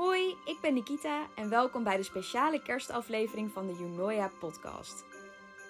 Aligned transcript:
Hoi, 0.00 0.36
ik 0.44 0.60
ben 0.60 0.74
Nikita 0.74 1.26
en 1.34 1.48
welkom 1.48 1.84
bij 1.84 1.96
de 1.96 2.02
speciale 2.02 2.62
kerstaflevering 2.62 3.50
van 3.52 3.66
de 3.66 3.72
Junoia 3.72 4.30
podcast. 4.38 5.04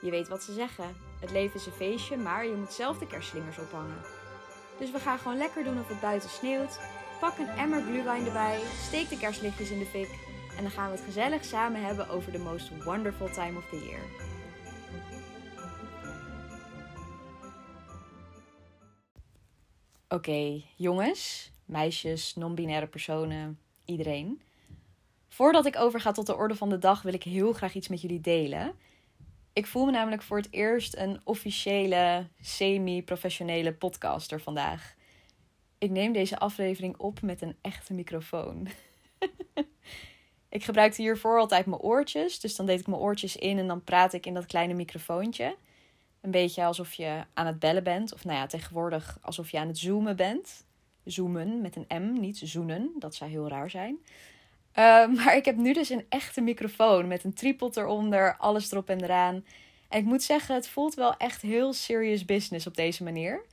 Je 0.01 0.11
weet 0.11 0.29
wat 0.29 0.43
ze 0.43 0.53
zeggen, 0.53 0.97
het 1.21 1.31
leven 1.31 1.55
is 1.55 1.67
een 1.67 1.73
feestje, 1.73 2.17
maar 2.17 2.47
je 2.47 2.55
moet 2.55 2.73
zelf 2.73 2.99
de 2.99 3.07
kerstslingers 3.07 3.59
ophangen. 3.59 4.03
Dus 4.79 4.91
we 4.91 4.99
gaan 4.99 5.19
gewoon 5.19 5.37
lekker 5.37 5.65
doen 5.65 5.81
of 5.81 5.89
het 5.89 6.01
buiten 6.01 6.31
sneeuwt, 6.31 6.81
pak 7.21 7.39
een 7.39 7.49
emmer 7.49 7.83
glühwein 7.83 8.27
erbij, 8.27 8.61
steek 8.87 9.09
de 9.09 9.19
kerstlichtjes 9.19 9.71
in 9.71 9.79
de 9.79 9.87
fik 9.87 10.09
en 10.57 10.63
dan 10.63 10.73
gaan 10.73 10.91
we 10.91 10.97
het 10.97 11.05
gezellig 11.05 11.45
samen 11.45 11.85
hebben 11.85 12.09
over 12.09 12.33
de 12.33 12.39
most 12.39 12.85
wonderful 12.85 13.29
time 13.31 13.59
of 13.59 13.69
the 13.69 13.85
year. 13.85 14.03
Oké, 20.09 20.63
jongens, 20.77 21.53
meisjes, 21.65 22.35
non-binaire 22.35 22.87
personen, 22.87 23.59
iedereen. 23.91 24.43
Voordat 25.29 25.67
ik 25.67 25.77
overga 25.77 26.13
tot 26.13 26.27
de 26.27 26.37
orde 26.37 26.55
van 26.55 26.69
de 26.69 26.79
dag, 26.79 27.03
wil 27.03 27.15
ik 27.15 27.23
heel 27.23 27.53
graag 27.53 27.75
iets 27.75 27.89
met 27.89 28.01
jullie 28.01 28.21
delen. 28.21 28.75
Ik 29.53 29.67
voel 29.67 29.85
me 29.85 29.91
namelijk 29.91 30.23
voor 30.23 30.37
het 30.37 30.49
eerst 30.51 30.97
een 30.97 31.21
officiële, 31.25 32.27
semi-professionele 32.41 33.73
podcaster 33.73 34.41
vandaag. 34.41 34.95
Ik 35.79 35.91
neem 35.91 36.13
deze 36.13 36.39
aflevering 36.39 36.97
op 36.97 37.23
met 37.23 37.43
een 37.43 37.57
echte 37.61 37.95
microfoon. 37.95 38.69
ik 40.49 40.65
gebruikte 40.65 41.03
hiervoor 41.03 41.39
altijd 41.39 41.67
mijn 41.67 41.81
oortjes, 41.81 42.41
dus 42.41 42.57
dan 42.57 42.67
deed 42.67 42.81
ik 42.81 42.87
mijn 42.87 43.01
oortjes 43.01 43.37
in 43.37 43.59
en 43.59 43.67
dan 43.67 43.85
praat 43.85 44.13
ik 44.13 44.27
in 44.27 44.35
dat 44.35 44.47
kleine 44.47 44.75
microfoontje. 44.75 45.57
Een 46.21 46.31
beetje 46.31 46.65
alsof 46.65 46.93
je 46.93 47.25
aan 47.35 47.47
het 47.47 47.59
bellen 47.59 47.85
bent, 47.85 48.15
of 48.15 48.25
nou 48.25 48.37
ja, 48.37 48.47
tegenwoordig 48.47 49.19
alsof 49.21 49.51
je 49.51 49.59
aan 49.59 49.69
het 49.69 49.79
zoomen 49.79 50.17
bent 50.17 50.65
zoomen 51.11 51.61
met 51.61 51.77
een 51.77 52.03
M, 52.03 52.21
niet 52.21 52.41
zoenen. 52.45 52.93
Dat 52.99 53.15
zou 53.15 53.31
heel 53.31 53.49
raar 53.49 53.71
zijn. 53.71 53.99
Uh, 54.79 55.07
maar 55.17 55.37
ik 55.37 55.45
heb 55.45 55.57
nu 55.57 55.73
dus 55.73 55.89
een 55.89 56.07
echte 56.09 56.41
microfoon 56.41 57.09
met 57.09 57.25
een 57.25 57.35
tripod 57.35 57.77
eronder, 57.77 58.37
alles 58.37 58.73
erop 58.73 58.89
en 58.89 59.03
eraan. 59.03 59.45
En 59.89 59.99
ik 59.99 60.05
moet 60.05 60.23
zeggen, 60.23 60.55
het 60.55 60.69
voelt 60.69 60.95
wel 60.95 61.17
echt 61.17 61.43
heel 61.43 61.73
serious 61.73 62.25
business 62.25 62.67
op 62.67 62.77
deze 62.77 63.03
manier. 63.03 63.45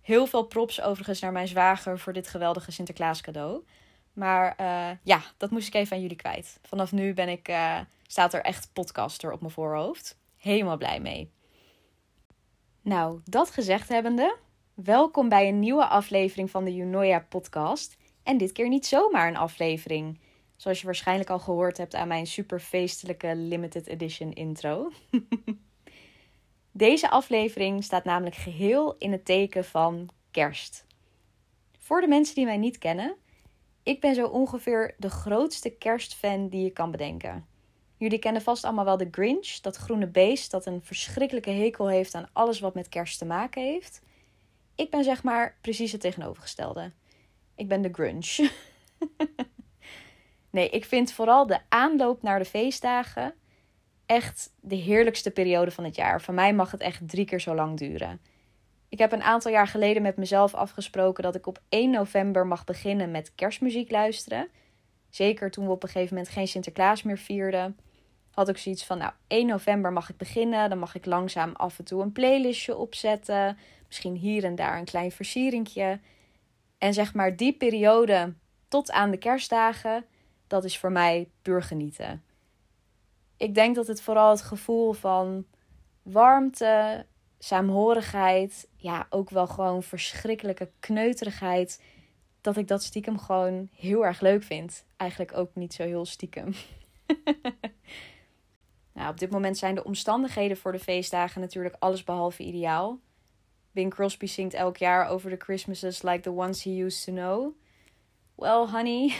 Heel 0.00 0.26
veel 0.26 0.42
props 0.42 0.80
overigens 0.80 1.20
naar 1.20 1.32
mijn 1.32 1.48
zwager 1.48 1.98
voor 1.98 2.12
dit 2.12 2.28
geweldige 2.28 2.70
Sinterklaas 2.70 3.20
cadeau. 3.20 3.64
Maar 4.12 4.56
uh, 4.60 4.90
ja, 5.02 5.22
dat 5.36 5.50
moest 5.50 5.66
ik 5.66 5.74
even 5.74 5.96
aan 5.96 6.02
jullie 6.02 6.16
kwijt. 6.16 6.58
Vanaf 6.62 6.92
nu 6.92 7.14
ben 7.14 7.28
ik, 7.28 7.48
uh, 7.48 7.80
staat 8.06 8.34
er 8.34 8.42
echt 8.42 8.70
podcaster 8.72 9.32
op 9.32 9.40
mijn 9.40 9.52
voorhoofd. 9.52 10.18
Helemaal 10.36 10.76
blij 10.76 11.00
mee. 11.00 11.30
Nou, 12.82 13.20
dat 13.24 13.50
gezegd 13.50 13.88
hebbende, 13.88 14.36
Welkom 14.84 15.28
bij 15.28 15.48
een 15.48 15.58
nieuwe 15.58 15.86
aflevering 15.86 16.50
van 16.50 16.64
de 16.64 16.74
Junoia 16.74 17.26
podcast. 17.28 17.96
En 18.22 18.38
dit 18.38 18.52
keer 18.52 18.68
niet 18.68 18.86
zomaar 18.86 19.28
een 19.28 19.36
aflevering. 19.36 20.20
Zoals 20.56 20.80
je 20.80 20.84
waarschijnlijk 20.84 21.30
al 21.30 21.38
gehoord 21.38 21.76
hebt 21.76 21.94
aan 21.94 22.08
mijn 22.08 22.26
super 22.26 22.60
feestelijke 22.60 23.36
limited 23.36 23.86
edition 23.86 24.32
intro. 24.32 24.90
Deze 26.72 27.10
aflevering 27.10 27.84
staat 27.84 28.04
namelijk 28.04 28.36
geheel 28.36 28.94
in 28.98 29.12
het 29.12 29.24
teken 29.24 29.64
van 29.64 30.08
kerst. 30.30 30.86
Voor 31.78 32.00
de 32.00 32.08
mensen 32.08 32.34
die 32.34 32.44
mij 32.44 32.58
niet 32.58 32.78
kennen, 32.78 33.16
ik 33.82 34.00
ben 34.00 34.14
zo 34.14 34.26
ongeveer 34.26 34.94
de 34.98 35.10
grootste 35.10 35.70
kerstfan 35.70 36.48
die 36.48 36.64
je 36.64 36.70
kan 36.70 36.90
bedenken. 36.90 37.46
Jullie 37.96 38.18
kennen 38.18 38.42
vast 38.42 38.64
allemaal 38.64 38.84
wel 38.84 38.96
de 38.96 39.08
Grinch, 39.10 39.48
dat 39.48 39.76
groene 39.76 40.06
beest 40.06 40.50
dat 40.50 40.66
een 40.66 40.82
verschrikkelijke 40.82 41.50
hekel 41.50 41.88
heeft 41.88 42.14
aan 42.14 42.28
alles 42.32 42.60
wat 42.60 42.74
met 42.74 42.88
kerst 42.88 43.18
te 43.18 43.24
maken 43.24 43.62
heeft. 43.62 44.02
Ik 44.80 44.90
ben 44.90 45.04
zeg 45.04 45.22
maar 45.22 45.56
precies 45.60 45.92
het 45.92 46.00
tegenovergestelde. 46.00 46.92
Ik 47.54 47.68
ben 47.68 47.82
de 47.82 47.88
grunge. 47.92 48.50
nee, 50.50 50.68
ik 50.68 50.84
vind 50.84 51.12
vooral 51.12 51.46
de 51.46 51.58
aanloop 51.68 52.22
naar 52.22 52.38
de 52.38 52.44
feestdagen 52.44 53.34
echt 54.06 54.52
de 54.60 54.74
heerlijkste 54.74 55.30
periode 55.30 55.70
van 55.70 55.84
het 55.84 55.96
jaar. 55.96 56.22
Van 56.22 56.34
mij 56.34 56.54
mag 56.54 56.70
het 56.70 56.80
echt 56.80 57.08
drie 57.08 57.24
keer 57.24 57.40
zo 57.40 57.54
lang 57.54 57.78
duren. 57.78 58.20
Ik 58.88 58.98
heb 58.98 59.12
een 59.12 59.22
aantal 59.22 59.50
jaar 59.50 59.66
geleden 59.66 60.02
met 60.02 60.16
mezelf 60.16 60.54
afgesproken 60.54 61.22
dat 61.22 61.34
ik 61.34 61.46
op 61.46 61.60
1 61.68 61.90
november 61.90 62.46
mag 62.46 62.64
beginnen 62.64 63.10
met 63.10 63.34
kerstmuziek 63.34 63.90
luisteren. 63.90 64.48
Zeker 65.08 65.50
toen 65.50 65.64
we 65.64 65.70
op 65.70 65.82
een 65.82 65.88
gegeven 65.88 66.14
moment 66.14 66.32
geen 66.32 66.48
Sinterklaas 66.48 67.02
meer 67.02 67.18
vierden. 67.18 67.78
Had 68.30 68.48
ik 68.48 68.58
zoiets 68.58 68.84
van, 68.84 68.98
nou, 68.98 69.12
1 69.26 69.46
november 69.46 69.92
mag 69.92 70.10
ik 70.10 70.16
beginnen. 70.16 70.68
Dan 70.68 70.78
mag 70.78 70.94
ik 70.94 71.06
langzaam 71.06 71.52
af 71.52 71.78
en 71.78 71.84
toe 71.84 72.02
een 72.02 72.12
playlistje 72.12 72.76
opzetten. 72.76 73.58
Misschien 73.90 74.14
hier 74.14 74.44
en 74.44 74.54
daar 74.54 74.78
een 74.78 74.84
klein 74.84 75.12
versieringje. 75.12 76.00
En 76.78 76.94
zeg 76.94 77.14
maar 77.14 77.36
die 77.36 77.52
periode 77.52 78.34
tot 78.68 78.90
aan 78.90 79.10
de 79.10 79.16
kerstdagen, 79.16 80.04
dat 80.46 80.64
is 80.64 80.78
voor 80.78 80.92
mij 80.92 81.28
puur 81.42 81.62
genieten. 81.62 82.22
Ik 83.36 83.54
denk 83.54 83.74
dat 83.74 83.86
het 83.86 84.02
vooral 84.02 84.30
het 84.30 84.42
gevoel 84.42 84.92
van 84.92 85.44
warmte, 86.02 87.06
saamhorigheid, 87.38 88.68
ja, 88.76 89.06
ook 89.08 89.30
wel 89.30 89.46
gewoon 89.46 89.82
verschrikkelijke 89.82 90.70
kneuterigheid, 90.80 91.82
dat 92.40 92.56
ik 92.56 92.68
dat 92.68 92.82
stiekem 92.82 93.18
gewoon 93.18 93.68
heel 93.72 94.04
erg 94.04 94.20
leuk 94.20 94.42
vind. 94.42 94.84
Eigenlijk 94.96 95.36
ook 95.36 95.54
niet 95.54 95.74
zo 95.74 95.82
heel 95.82 96.04
stiekem. 96.04 96.54
nou, 98.94 99.10
op 99.10 99.18
dit 99.18 99.30
moment 99.30 99.58
zijn 99.58 99.74
de 99.74 99.84
omstandigheden 99.84 100.56
voor 100.56 100.72
de 100.72 100.78
feestdagen 100.78 101.40
natuurlijk 101.40 101.76
alles 101.78 102.04
behalve 102.04 102.42
ideaal. 102.42 102.98
Bing 103.72 103.94
Crosby 103.94 104.26
zingt 104.26 104.54
elk 104.54 104.76
jaar 104.76 105.08
over 105.08 105.30
de 105.30 105.36
Christmases 105.38 106.02
like 106.02 106.20
the 106.20 106.32
ones 106.32 106.62
he 106.62 106.84
used 106.84 107.04
to 107.04 107.12
know. 107.12 107.54
Well, 108.34 108.66
honey, 108.66 109.14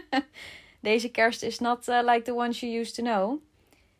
deze 0.80 1.10
kerst 1.10 1.42
is 1.42 1.58
not 1.58 1.88
uh, 1.88 2.00
like 2.04 2.22
the 2.22 2.34
ones 2.34 2.60
you 2.60 2.78
used 2.78 2.94
to 2.94 3.02
know. 3.02 3.40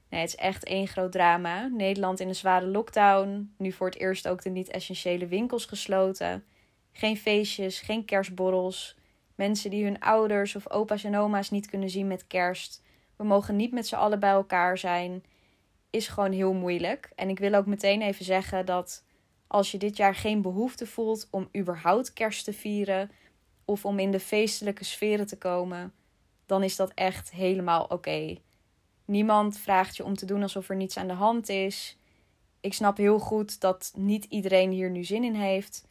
Nee, 0.08 0.20
het 0.20 0.28
is 0.28 0.36
echt 0.36 0.64
één 0.64 0.86
groot 0.86 1.12
drama. 1.12 1.66
Nederland 1.66 2.20
in 2.20 2.28
een 2.28 2.34
zware 2.34 2.66
lockdown. 2.66 3.54
Nu 3.56 3.72
voor 3.72 3.86
het 3.86 3.98
eerst 3.98 4.28
ook 4.28 4.42
de 4.42 4.50
niet-essentiële 4.50 5.26
winkels 5.26 5.64
gesloten. 5.64 6.44
Geen 6.92 7.16
feestjes, 7.16 7.80
geen 7.80 8.04
kerstborrels. 8.04 8.96
Mensen 9.34 9.70
die 9.70 9.84
hun 9.84 10.00
ouders 10.00 10.56
of 10.56 10.70
opa's 10.70 11.04
en 11.04 11.16
oma's 11.16 11.50
niet 11.50 11.66
kunnen 11.66 11.90
zien 11.90 12.06
met 12.06 12.26
kerst. 12.26 12.82
We 13.16 13.24
mogen 13.24 13.56
niet 13.56 13.72
met 13.72 13.86
z'n 13.86 13.94
allen 13.94 14.20
bij 14.20 14.30
elkaar 14.30 14.78
zijn. 14.78 15.24
Is 15.90 16.08
gewoon 16.08 16.32
heel 16.32 16.52
moeilijk. 16.52 17.10
En 17.14 17.28
ik 17.28 17.38
wil 17.38 17.54
ook 17.54 17.66
meteen 17.66 18.02
even 18.02 18.24
zeggen 18.24 18.66
dat 18.66 19.04
als 19.50 19.70
je 19.70 19.78
dit 19.78 19.96
jaar 19.96 20.14
geen 20.14 20.42
behoefte 20.42 20.86
voelt 20.86 21.28
om 21.30 21.48
überhaupt 21.56 22.12
kerst 22.12 22.44
te 22.44 22.52
vieren 22.52 23.10
of 23.64 23.84
om 23.84 23.98
in 23.98 24.10
de 24.10 24.20
feestelijke 24.20 24.84
sferen 24.84 25.26
te 25.26 25.38
komen, 25.38 25.92
dan 26.46 26.62
is 26.62 26.76
dat 26.76 26.92
echt 26.94 27.30
helemaal 27.30 27.84
oké. 27.84 28.36
Niemand 29.04 29.58
vraagt 29.58 29.96
je 29.96 30.04
om 30.04 30.14
te 30.14 30.26
doen 30.26 30.42
alsof 30.42 30.68
er 30.68 30.76
niets 30.76 30.96
aan 30.96 31.06
de 31.06 31.12
hand 31.12 31.48
is. 31.48 31.98
Ik 32.60 32.74
snap 32.74 32.96
heel 32.96 33.18
goed 33.18 33.60
dat 33.60 33.92
niet 33.96 34.24
iedereen 34.24 34.70
hier 34.70 34.90
nu 34.90 35.04
zin 35.04 35.24
in 35.24 35.34
heeft. 35.34 35.86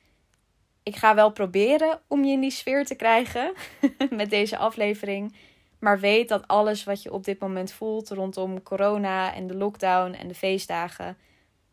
Ik 0.84 0.96
ga 0.96 1.16
wel 1.16 1.32
proberen 1.32 2.02
om 2.08 2.24
je 2.24 2.32
in 2.32 2.42
die 2.42 2.52
sfeer 2.52 2.86
te 2.86 2.96
krijgen 2.96 3.54
met 4.10 4.30
deze 4.30 4.58
aflevering. 4.58 5.36
Maar 5.80 6.00
weet 6.00 6.30
dat 6.30 6.48
alles 6.48 6.84
wat 6.84 7.04
je 7.04 7.14
op 7.14 7.24
dit 7.24 7.40
moment 7.40 7.72
voelt 7.72 8.10
rondom 8.10 8.64
corona 8.64 9.34
en 9.34 9.48
de 9.48 9.56
lockdown 9.56 10.14
en 10.14 10.28
de 10.28 10.36
feestdagen, 10.36 11.18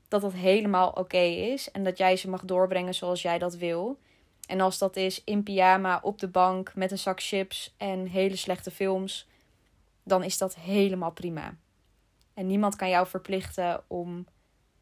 dat 0.08 0.20
dat 0.20 0.32
helemaal 0.32 0.90
oké 0.90 1.22
is 1.22 1.70
en 1.70 1.84
dat 1.84 1.98
jij 1.98 2.16
ze 2.16 2.28
mag 2.28 2.44
doorbrengen 2.44 2.94
zoals 2.94 3.22
jij 3.22 3.38
dat 3.38 3.54
wil. 3.54 3.98
En 4.46 4.60
als 4.60 4.78
dat 4.78 4.96
is 4.96 5.24
in 5.24 5.42
pyjama 5.42 6.00
op 6.02 6.18
de 6.18 6.28
bank 6.28 6.74
met 6.74 6.90
een 6.90 6.98
zak 6.98 7.22
chips 7.22 7.74
en 7.76 8.06
hele 8.06 8.36
slechte 8.36 8.70
films, 8.70 9.28
dan 10.02 10.24
is 10.24 10.38
dat 10.38 10.56
helemaal 10.56 11.12
prima. 11.12 11.54
En 12.34 12.46
niemand 12.46 12.76
kan 12.76 12.88
jou 12.88 13.06
verplichten 13.06 13.82
om 13.86 14.26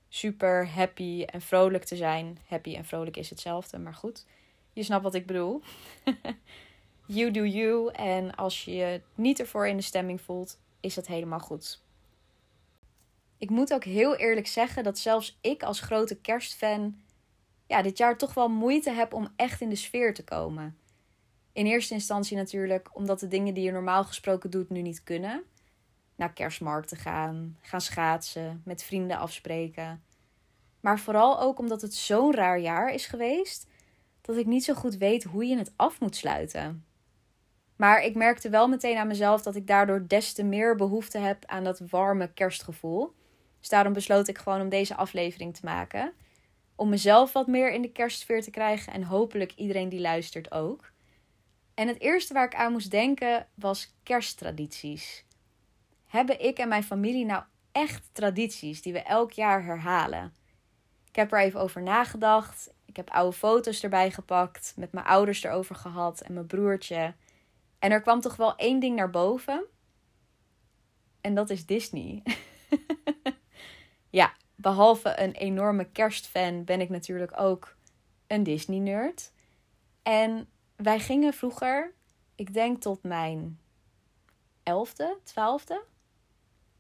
super 0.08 0.68
happy 0.68 1.22
en 1.26 1.40
vrolijk 1.40 1.84
te 1.84 1.96
zijn. 1.96 2.38
Happy 2.46 2.74
en 2.74 2.84
vrolijk 2.84 3.16
is 3.16 3.30
hetzelfde, 3.30 3.78
maar 3.78 3.94
goed. 3.94 4.26
Je 4.72 4.82
snapt 4.82 5.02
wat 5.02 5.14
ik 5.14 5.26
bedoel. 5.26 5.62
you 7.06 7.30
do 7.30 7.44
you. 7.44 7.92
En 7.92 8.34
als 8.34 8.64
je 8.64 8.74
je 8.74 9.00
niet 9.14 9.40
ervoor 9.40 9.66
in 9.66 9.76
de 9.76 9.82
stemming 9.82 10.20
voelt, 10.20 10.58
is 10.80 10.94
dat 10.94 11.06
helemaal 11.06 11.40
goed. 11.40 11.83
Ik 13.38 13.50
moet 13.50 13.72
ook 13.72 13.84
heel 13.84 14.16
eerlijk 14.16 14.46
zeggen 14.46 14.84
dat 14.84 14.98
zelfs 14.98 15.38
ik 15.40 15.62
als 15.62 15.80
grote 15.80 16.20
kerstfan 16.20 17.02
ja, 17.66 17.82
dit 17.82 17.98
jaar 17.98 18.18
toch 18.18 18.34
wel 18.34 18.48
moeite 18.48 18.90
heb 18.90 19.12
om 19.12 19.28
echt 19.36 19.60
in 19.60 19.68
de 19.68 19.76
sfeer 19.76 20.14
te 20.14 20.24
komen. 20.24 20.78
In 21.52 21.66
eerste 21.66 21.94
instantie 21.94 22.36
natuurlijk 22.36 22.96
omdat 22.96 23.20
de 23.20 23.28
dingen 23.28 23.54
die 23.54 23.64
je 23.64 23.72
normaal 23.72 24.04
gesproken 24.04 24.50
doet 24.50 24.70
nu 24.70 24.82
niet 24.82 25.02
kunnen. 25.02 25.44
Naar 26.16 26.32
kerstmarkten 26.32 26.96
gaan, 26.96 27.58
gaan 27.60 27.80
schaatsen, 27.80 28.62
met 28.64 28.82
vrienden 28.82 29.18
afspreken. 29.18 30.02
Maar 30.80 30.98
vooral 30.98 31.40
ook 31.40 31.58
omdat 31.58 31.82
het 31.82 31.94
zo'n 31.94 32.34
raar 32.34 32.60
jaar 32.60 32.92
is 32.92 33.06
geweest 33.06 33.66
dat 34.20 34.36
ik 34.36 34.46
niet 34.46 34.64
zo 34.64 34.74
goed 34.74 34.96
weet 34.96 35.24
hoe 35.24 35.46
je 35.46 35.56
het 35.56 35.72
af 35.76 36.00
moet 36.00 36.16
sluiten. 36.16 36.84
Maar 37.76 38.02
ik 38.02 38.14
merkte 38.14 38.48
wel 38.48 38.68
meteen 38.68 38.96
aan 38.96 39.06
mezelf 39.06 39.42
dat 39.42 39.56
ik 39.56 39.66
daardoor 39.66 40.08
des 40.08 40.32
te 40.32 40.42
meer 40.42 40.76
behoefte 40.76 41.18
heb 41.18 41.44
aan 41.44 41.64
dat 41.64 41.80
warme 41.90 42.32
kerstgevoel. 42.32 43.12
Dus 43.64 43.72
daarom 43.72 43.92
besloot 43.92 44.28
ik 44.28 44.38
gewoon 44.38 44.60
om 44.60 44.68
deze 44.68 44.94
aflevering 44.94 45.54
te 45.54 45.64
maken. 45.64 46.12
Om 46.74 46.88
mezelf 46.88 47.32
wat 47.32 47.46
meer 47.46 47.72
in 47.72 47.82
de 47.82 47.92
kerstsfeer 47.92 48.42
te 48.42 48.50
krijgen 48.50 48.92
en 48.92 49.02
hopelijk 49.02 49.52
iedereen 49.52 49.88
die 49.88 50.00
luistert 50.00 50.52
ook. 50.52 50.92
En 51.74 51.88
het 51.88 52.00
eerste 52.00 52.34
waar 52.34 52.44
ik 52.44 52.54
aan 52.54 52.72
moest 52.72 52.90
denken 52.90 53.46
was 53.54 53.94
kersttradities. 54.02 55.24
Hebben 56.06 56.44
ik 56.44 56.58
en 56.58 56.68
mijn 56.68 56.84
familie 56.84 57.24
nou 57.24 57.42
echt 57.72 58.08
tradities 58.12 58.82
die 58.82 58.92
we 58.92 59.02
elk 59.02 59.32
jaar 59.32 59.64
herhalen? 59.64 60.34
Ik 61.08 61.16
heb 61.16 61.32
er 61.32 61.40
even 61.40 61.60
over 61.60 61.82
nagedacht. 61.82 62.74
Ik 62.84 62.96
heb 62.96 63.10
oude 63.10 63.36
foto's 63.36 63.82
erbij 63.82 64.10
gepakt, 64.10 64.74
met 64.76 64.92
mijn 64.92 65.06
ouders 65.06 65.42
erover 65.42 65.74
gehad 65.74 66.20
en 66.20 66.34
mijn 66.34 66.46
broertje. 66.46 67.14
En 67.78 67.90
er 67.90 68.00
kwam 68.00 68.20
toch 68.20 68.36
wel 68.36 68.56
één 68.56 68.80
ding 68.80 68.96
naar 68.96 69.10
boven. 69.10 69.64
En 71.20 71.34
dat 71.34 71.50
is 71.50 71.66
Disney. 71.66 72.22
ja, 74.14 74.32
behalve 74.54 75.20
een 75.20 75.32
enorme 75.32 75.84
kerstfan 75.84 76.64
ben 76.64 76.80
ik 76.80 76.88
natuurlijk 76.88 77.40
ook 77.40 77.76
een 78.26 78.42
Disney-nerd. 78.42 79.32
En 80.02 80.48
wij 80.76 81.00
gingen 81.00 81.32
vroeger, 81.32 81.92
ik 82.34 82.54
denk 82.54 82.80
tot 82.80 83.02
mijn 83.02 83.58
elfde, 84.62 85.18
twaalfde, 85.22 85.84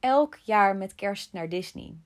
elk 0.00 0.38
jaar 0.42 0.76
met 0.76 0.94
kerst 0.94 1.32
naar 1.32 1.48
Disney. 1.48 1.96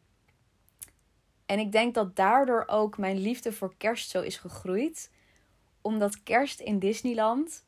En 1.46 1.58
ik 1.58 1.72
denk 1.72 1.94
dat 1.94 2.16
daardoor 2.16 2.64
ook 2.66 2.98
mijn 2.98 3.19
liefde 3.19 3.52
voor 3.52 3.74
kerst 3.76 4.10
zo 4.10 4.20
is 4.20 4.36
gegroeid, 4.36 5.10
omdat 5.81 6.22
kerst 6.22 6.60
in 6.60 6.78
Disneyland 6.78 7.64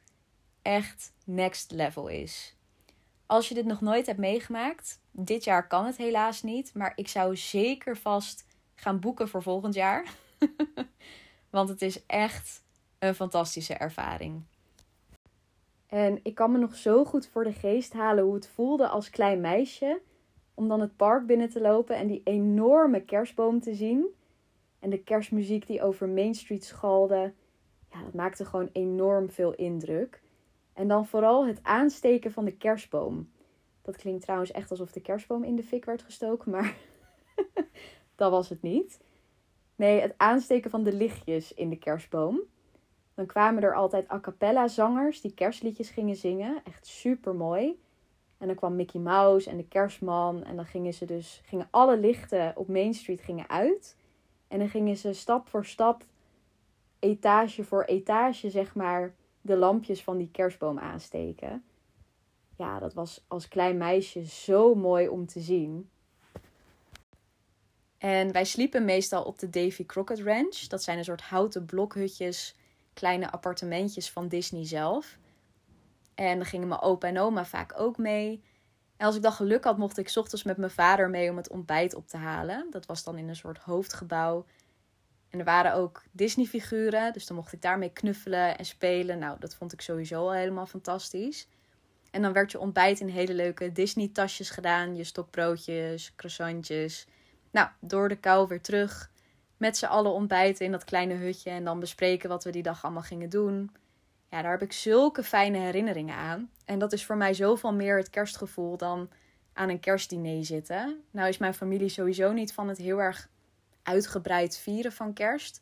echt 0.63 1.13
next 1.25 1.71
level 1.71 2.09
is. 2.09 2.57
Als 3.27 3.49
je 3.49 3.55
dit 3.55 3.67
nog 3.67 3.81
nooit 3.81 4.07
hebt 4.07 4.19
meegemaakt, 4.19 5.00
dit 5.11 5.45
jaar 5.45 5.67
kan 5.67 5.87
het 5.87 5.97
helaas 5.97 6.43
niet, 6.43 6.75
maar 6.75 6.93
ik 6.95 7.09
zou 7.09 7.37
zeker 7.37 7.97
vast 7.97 8.47
gaan 8.75 9.01
boeken 9.01 9.29
voor 9.29 9.43
volgend 9.43 9.75
jaar. 9.75 10.15
Want 11.51 11.69
het 11.69 11.83
is 11.83 12.07
echt 12.07 12.63
een 12.99 13.15
fantastische 13.15 13.75
ervaring. 13.75 14.43
En 15.87 16.21
ik 16.23 16.35
kan 16.35 16.53
me 16.53 16.59
nog 16.59 16.75
zo 16.75 17.05
goed 17.05 17.29
voor 17.29 17.45
de 17.45 17.53
geest 17.53 17.93
halen 17.93 18.25
hoe 18.25 18.35
het 18.35 18.49
voelde 18.49 18.89
als 18.89 19.11
klein 19.11 19.41
meisje 19.41 20.01
om 20.55 20.69
dan 20.69 20.81
het 20.81 20.97
park 20.97 21.27
binnen 21.27 21.49
te 21.49 21.61
lopen 21.61 21.97
en 21.97 22.07
die 22.07 22.21
enorme 22.25 23.05
kerstboom 23.05 23.61
te 23.61 23.75
zien. 23.75 24.07
En 24.79 24.91
de 24.91 25.03
kerstmuziek 25.03 25.67
die 25.67 25.83
over 25.83 26.09
Main 26.09 26.35
Street 26.35 26.65
schalde. 26.65 27.33
Ja, 27.93 28.03
dat 28.03 28.15
maakte 28.15 28.45
gewoon 28.45 28.69
enorm 28.73 29.31
veel 29.31 29.55
indruk. 29.55 30.23
En 30.73 30.89
dan 30.89 31.07
vooral 31.07 31.47
het 31.47 31.63
aansteken 31.63 32.33
van 32.33 32.45
de 32.45 32.57
kerstboom. 32.57 33.31
Dat 33.83 33.97
klinkt 33.97 34.23
trouwens 34.23 34.51
echt 34.51 34.71
alsof 34.71 34.93
de 34.93 35.01
kerstboom 35.01 35.45
in 35.45 35.57
de 35.57 35.63
fik 35.63 35.85
werd 35.85 36.03
gestoken, 36.03 36.51
maar 36.51 36.77
dat 38.15 38.31
was 38.31 38.49
het 38.49 38.63
niet. 38.63 39.01
Nee, 39.77 40.01
het 40.01 40.15
aansteken 40.17 40.71
van 40.71 40.83
de 40.83 40.93
lichtjes 40.93 41.55
in 41.55 41.71
de 41.71 41.79
kerstboom. 41.79 42.41
Dan 43.15 43.27
kwamen 43.27 43.63
er 43.63 43.75
altijd 43.75 44.11
a 44.11 44.21
cappella 44.21 44.69
zangers 44.69 45.21
die 45.21 45.35
kerstliedjes 45.35 45.91
gingen 45.91 46.17
zingen. 46.17 46.61
Echt 46.65 46.87
super 46.87 47.35
mooi. 47.35 47.81
En 48.39 48.47
dan 48.47 48.57
kwam 48.57 48.77
Mickey 48.77 49.01
Mouse 49.01 49.51
en 49.51 49.57
de 49.57 49.69
kerstman. 49.69 50.45
En 50.45 50.57
dan 50.57 50.67
gingen 50.67 50.95
ze 50.95 51.05
dus, 51.05 51.41
gingen 51.45 51.69
alle 51.71 51.99
lichten 51.99 52.53
op 52.57 52.69
Main 52.69 52.95
Street 52.95 53.21
gingen 53.21 53.49
uit. 53.49 53.97
En 54.49 54.59
dan 54.59 54.69
gingen 54.69 54.97
ze 54.97 55.13
stap 55.13 55.49
voor 55.49 55.67
stap, 55.67 56.05
etage 56.99 57.65
voor 57.65 57.85
etage, 57.85 58.51
zeg 58.51 58.75
maar, 58.75 59.15
de 59.41 59.57
lampjes 59.57 60.03
van 60.03 60.17
die 60.17 60.31
kerstboom 60.33 60.79
aansteken. 60.79 61.65
Ja, 62.61 62.79
dat 62.79 62.95
was 62.95 63.25
als 63.29 63.49
klein 63.49 63.77
meisje 63.77 64.27
zo 64.27 64.75
mooi 64.75 65.09
om 65.09 65.27
te 65.27 65.41
zien. 65.41 65.91
En 67.99 68.33
wij 68.33 68.45
sliepen 68.45 68.85
meestal 68.85 69.23
op 69.23 69.39
de 69.39 69.51
Davy 69.51 69.87
Crockett 69.87 70.21
Ranch. 70.21 70.57
Dat 70.57 70.83
zijn 70.83 70.99
een 70.99 71.05
soort 71.05 71.21
houten 71.21 71.65
blokhutjes, 71.65 72.57
kleine 72.93 73.31
appartementjes 73.31 74.11
van 74.11 74.29
Disney 74.29 74.67
zelf. 74.67 75.19
En 76.15 76.37
dan 76.37 76.47
gingen 76.47 76.69
mijn 76.69 76.81
opa 76.81 77.09
en 77.09 77.19
oma 77.19 77.45
vaak 77.45 77.73
ook 77.77 77.99
mee. 77.99 78.43
En 78.97 79.07
als 79.07 79.17
ik 79.17 79.23
dan 79.23 79.33
geluk 79.33 79.65
had, 79.65 79.79
mocht 79.79 79.99
ik 79.99 80.13
ochtends 80.15 80.43
met 80.43 80.57
mijn 80.57 80.71
vader 80.71 81.11
mee 81.11 81.31
om 81.31 81.37
het 81.37 81.51
ontbijt 81.51 81.95
op 81.95 82.09
te 82.09 82.17
halen. 82.17 82.67
Dat 82.71 82.87
was 82.87 83.05
dan 83.05 83.19
in 83.19 83.29
een 83.29 83.37
soort 83.37 83.59
hoofdgebouw. 83.59 84.45
En 85.29 85.39
er 85.39 85.45
waren 85.45 85.75
ook 85.75 86.03
Disney-figuren, 86.13 87.13
dus 87.13 87.27
dan 87.27 87.37
mocht 87.37 87.53
ik 87.53 87.63
daarmee 87.63 87.93
knuffelen 87.93 88.59
en 88.59 88.65
spelen. 88.65 89.19
Nou, 89.19 89.39
dat 89.39 89.55
vond 89.55 89.73
ik 89.73 89.81
sowieso 89.81 90.21
al 90.21 90.33
helemaal 90.33 90.67
fantastisch. 90.67 91.49
En 92.11 92.23
dan 92.23 92.33
werd 92.33 92.51
je 92.53 92.59
ontbijt 92.59 93.01
in 93.01 93.09
hele 93.09 93.35
leuke 93.35 93.73
Disney-tasjes 93.73 94.51
gedaan. 94.51 94.97
Je 94.97 95.05
stokbroodjes, 95.05 96.15
croissantjes. 96.17 97.07
Nou, 97.51 97.69
door 97.81 98.09
de 98.09 98.17
kou 98.17 98.49
weer 98.49 98.61
terug. 98.61 99.11
Met 99.57 99.77
z'n 99.77 99.85
allen 99.85 100.13
ontbijten 100.13 100.65
in 100.65 100.73
dat 100.73 100.85
kleine 100.85 101.15
hutje. 101.15 101.51
En 101.51 101.65
dan 101.65 101.81
bespreken 101.81 102.29
wat 102.29 102.45
we 102.45 102.51
die 102.51 102.63
dag 102.63 102.85
allemaal 102.85 103.03
gingen 103.03 103.29
doen. 103.29 103.71
Ja, 104.29 104.43
daar 104.43 104.51
heb 104.51 104.63
ik 104.63 104.73
zulke 104.73 105.23
fijne 105.23 105.59
herinneringen 105.59 106.15
aan. 106.15 106.51
En 106.65 106.79
dat 106.79 106.93
is 106.93 107.05
voor 107.05 107.17
mij 107.17 107.35
zoveel 107.35 107.73
meer 107.73 107.97
het 107.97 108.11
kerstgevoel 108.11 108.77
dan 108.77 109.11
aan 109.53 109.69
een 109.69 109.81
kerstdiner 109.81 110.45
zitten. 110.45 111.03
Nou 111.11 111.29
is 111.29 111.39
mijn 111.39 111.55
familie 111.55 111.89
sowieso 111.89 112.33
niet 112.33 112.53
van 112.53 112.69
het 112.69 112.79
heel 112.79 113.01
erg 113.01 113.29
uitgebreid 113.83 114.59
vieren 114.59 114.93
van 114.93 115.13
kerst. 115.13 115.61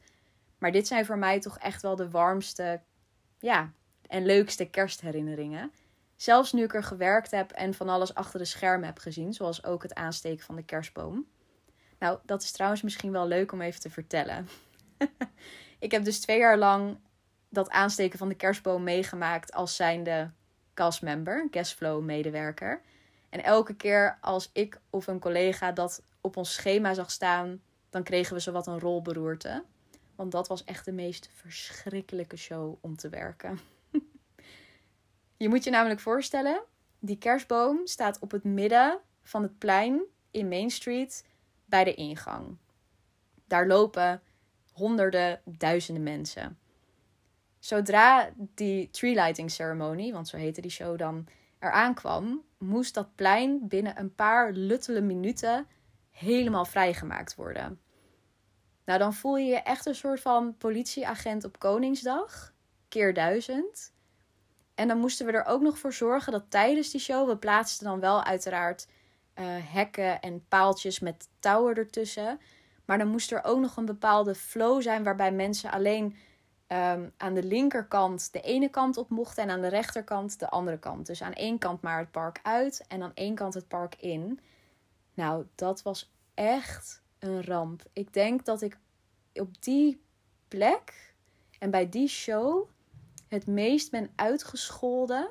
Maar 0.58 0.72
dit 0.72 0.86
zijn 0.86 1.06
voor 1.06 1.18
mij 1.18 1.40
toch 1.40 1.58
echt 1.58 1.82
wel 1.82 1.96
de 1.96 2.10
warmste 2.10 2.80
ja, 3.38 3.72
en 4.06 4.26
leukste 4.26 4.64
kerstherinneringen. 4.64 5.72
Zelfs 6.18 6.52
nu 6.52 6.62
ik 6.62 6.74
er 6.74 6.82
gewerkt 6.82 7.30
heb 7.30 7.50
en 7.50 7.74
van 7.74 7.88
alles 7.88 8.14
achter 8.14 8.38
de 8.38 8.44
schermen 8.44 8.86
heb 8.86 8.98
gezien, 8.98 9.32
zoals 9.32 9.64
ook 9.64 9.82
het 9.82 9.94
aansteken 9.94 10.44
van 10.44 10.56
de 10.56 10.62
kerstboom. 10.62 11.26
Nou, 11.98 12.18
dat 12.24 12.42
is 12.42 12.50
trouwens 12.50 12.82
misschien 12.82 13.12
wel 13.12 13.26
leuk 13.26 13.52
om 13.52 13.60
even 13.60 13.80
te 13.80 13.90
vertellen. 13.90 14.48
ik 15.78 15.90
heb 15.90 16.04
dus 16.04 16.20
twee 16.20 16.38
jaar 16.38 16.58
lang 16.58 16.98
dat 17.48 17.70
aansteken 17.70 18.18
van 18.18 18.28
de 18.28 18.34
kerstboom 18.34 18.82
meegemaakt 18.82 19.52
als 19.52 19.76
zijnde 19.76 20.30
castmember, 20.74 21.48
guestflow 21.50 22.02
medewerker. 22.02 22.80
En 23.28 23.44
elke 23.44 23.74
keer 23.74 24.18
als 24.20 24.50
ik 24.52 24.80
of 24.90 25.06
een 25.06 25.20
collega 25.20 25.72
dat 25.72 26.02
op 26.20 26.36
ons 26.36 26.52
schema 26.52 26.94
zag 26.94 27.10
staan, 27.10 27.62
dan 27.90 28.02
kregen 28.02 28.34
we 28.34 28.40
zowat 28.40 28.66
een 28.66 28.80
rolberoerte. 28.80 29.64
Want 30.14 30.32
dat 30.32 30.48
was 30.48 30.64
echt 30.64 30.84
de 30.84 30.92
meest 30.92 31.30
verschrikkelijke 31.34 32.36
show 32.36 32.76
om 32.80 32.96
te 32.96 33.08
werken. 33.08 33.77
Je 35.38 35.48
moet 35.48 35.64
je 35.64 35.70
namelijk 35.70 36.00
voorstellen, 36.00 36.62
die 36.98 37.18
kerstboom 37.18 37.86
staat 37.86 38.18
op 38.18 38.30
het 38.30 38.44
midden 38.44 39.00
van 39.22 39.42
het 39.42 39.58
plein 39.58 40.02
in 40.30 40.48
Main 40.48 40.70
Street 40.70 41.26
bij 41.64 41.84
de 41.84 41.94
ingang. 41.94 42.56
Daar 43.46 43.66
lopen 43.66 44.22
honderden, 44.72 45.40
duizenden 45.44 46.02
mensen. 46.02 46.58
Zodra 47.58 48.30
die 48.36 48.90
tree 48.90 49.14
lighting 49.14 49.50
ceremony, 49.50 50.12
want 50.12 50.28
zo 50.28 50.36
heette 50.36 50.60
die 50.60 50.70
show 50.70 50.98
dan, 50.98 51.26
eraan 51.58 51.94
kwam, 51.94 52.42
moest 52.58 52.94
dat 52.94 53.14
plein 53.14 53.68
binnen 53.68 53.98
een 53.98 54.14
paar 54.14 54.52
luttele 54.52 55.00
minuten 55.00 55.66
helemaal 56.10 56.64
vrijgemaakt 56.64 57.34
worden. 57.34 57.80
Nou, 58.84 58.98
dan 58.98 59.14
voel 59.14 59.36
je 59.36 59.50
je 59.50 59.56
echt 59.56 59.86
een 59.86 59.94
soort 59.94 60.20
van 60.20 60.56
politieagent 60.56 61.44
op 61.44 61.58
Koningsdag, 61.58 62.54
keer 62.88 63.14
duizend. 63.14 63.92
En 64.78 64.88
dan 64.88 64.98
moesten 64.98 65.26
we 65.26 65.32
er 65.32 65.44
ook 65.44 65.60
nog 65.60 65.78
voor 65.78 65.92
zorgen 65.92 66.32
dat 66.32 66.44
tijdens 66.48 66.90
die 66.90 67.00
show, 67.00 67.28
we 67.28 67.36
plaatsten 67.36 67.86
dan 67.86 68.00
wel 68.00 68.24
uiteraard 68.24 68.86
uh, 69.34 69.44
hekken 69.48 70.20
en 70.20 70.44
paaltjes 70.48 71.00
met 71.00 71.28
touwen 71.38 71.76
ertussen. 71.76 72.40
Maar 72.84 72.98
dan 72.98 73.08
moest 73.08 73.32
er 73.32 73.44
ook 73.44 73.60
nog 73.60 73.76
een 73.76 73.84
bepaalde 73.84 74.34
flow 74.34 74.82
zijn 74.82 75.04
waarbij 75.04 75.32
mensen 75.32 75.70
alleen 75.70 76.16
um, 76.68 77.12
aan 77.16 77.34
de 77.34 77.42
linkerkant 77.42 78.32
de 78.32 78.40
ene 78.40 78.68
kant 78.68 78.96
op 78.96 79.08
mochten 79.08 79.42
en 79.42 79.50
aan 79.50 79.60
de 79.60 79.68
rechterkant 79.68 80.38
de 80.38 80.48
andere 80.48 80.78
kant. 80.78 81.06
Dus 81.06 81.22
aan 81.22 81.34
één 81.34 81.58
kant 81.58 81.82
maar 81.82 81.98
het 81.98 82.10
park 82.10 82.40
uit 82.42 82.84
en 82.88 83.02
aan 83.02 83.14
één 83.14 83.34
kant 83.34 83.54
het 83.54 83.68
park 83.68 83.94
in. 83.94 84.40
Nou, 85.14 85.46
dat 85.54 85.82
was 85.82 86.12
echt 86.34 87.02
een 87.18 87.44
ramp. 87.44 87.82
Ik 87.92 88.12
denk 88.12 88.44
dat 88.44 88.62
ik 88.62 88.78
op 89.34 89.62
die 89.62 90.02
plek 90.48 91.14
en 91.58 91.70
bij 91.70 91.88
die 91.88 92.08
show 92.08 92.68
het 93.28 93.46
meest 93.46 93.90
ben 93.90 94.10
uitgescholden 94.16 95.28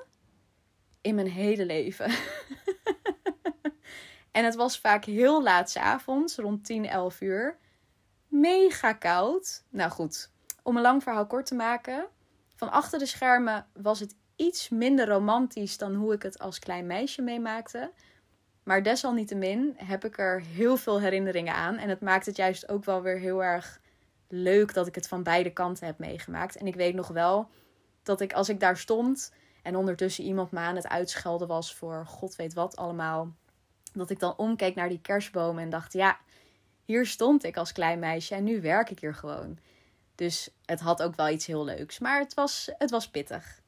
in 1.02 1.16
mijn 1.16 1.30
hele 1.30 1.66
leven. 1.66 2.12
en 4.32 4.46
het 4.46 4.56
was 4.56 4.80
vaak 4.80 5.06
heel 5.06 5.44
laat 5.44 5.76
avonds, 5.78 6.36
rond 6.36 6.66
10, 6.66 6.86
11 6.88 7.22
uur. 7.22 7.58
Mega 8.28 8.94
koud. 8.94 9.64
Nou 9.70 9.92
goed, 9.92 10.32
om 10.64 10.76
een 10.76 10.82
lang 10.82 11.04
verhaal 11.04 11.28
kort 11.28 11.46
te 11.46 11.56
maken. 11.56 12.08
Van 12.56 12.72
achter 12.72 13.00
de 13.00 13.06
schermen 13.06 13.68
was 13.74 14.00
het 14.00 14.16
iets 14.36 14.70
minder 14.70 15.08
romantisch 15.08 15.78
dan 15.78 15.96
hoe 15.96 16.14
ik 16.14 16.24
het 16.24 16.40
als 16.40 16.60
klein 16.60 16.86
meisje 16.86 17.22
meemaakte. 17.22 17.92
Maar 18.64 18.84
desalniettemin 18.84 19.74
heb 19.76 20.06
ik 20.06 20.18
er 20.18 20.42
heel 20.42 20.78
veel 20.78 21.02
herinneringen 21.02 21.54
aan. 21.54 21.78
En 21.78 21.90
het 21.90 22.02
maakt 22.02 22.26
het 22.26 22.36
juist 22.36 22.70
ook 22.70 22.86
wel 22.86 23.02
weer 23.02 23.18
heel 23.18 23.44
erg 23.44 23.82
leuk 24.28 24.74
dat 24.74 24.88
ik 24.88 24.96
het 24.96 25.08
van 25.08 25.24
beide 25.24 25.54
kanten 25.54 25.86
heb 25.86 25.98
meegemaakt. 26.00 26.56
En 26.56 26.68
ik 26.68 26.76
weet 26.76 26.94
nog 26.94 27.08
wel 27.08 27.50
dat 28.08 28.22
ik 28.22 28.34
als 28.34 28.50
ik 28.50 28.60
daar 28.60 28.78
stond 28.78 29.32
en 29.62 29.76
ondertussen 29.76 30.24
iemand 30.24 30.52
me 30.52 30.60
aan 30.60 30.76
het 30.76 30.88
uitschelden 30.88 31.48
was 31.48 31.76
voor 31.76 32.06
god 32.06 32.36
weet 32.36 32.54
wat 32.54 32.76
allemaal. 32.76 33.34
Dat 33.94 34.10
ik 34.10 34.20
dan 34.20 34.38
omkeek 34.38 34.76
naar 34.76 34.90
die 34.90 35.02
kerstboom 35.02 35.58
en 35.60 35.70
dacht: 35.70 35.94
ja, 35.94 36.18
hier 36.86 37.06
stond 37.06 37.44
ik 37.44 37.58
als 37.58 37.72
klein 37.72 38.00
meisje 38.00 38.36
en 38.36 38.44
nu 38.44 38.62
werk 38.62 38.90
ik 38.90 39.00
hier 39.00 39.16
gewoon. 39.16 39.60
Dus 40.16 40.50
het 40.66 40.80
had 40.80 41.02
ook 41.02 41.16
wel 41.16 41.30
iets 41.30 41.46
heel 41.46 41.64
leuks. 41.64 42.00
Maar 42.00 42.20
het 42.20 42.34
was, 42.34 42.70
het 42.78 42.90
was 42.90 43.10
pittig. 43.10 43.62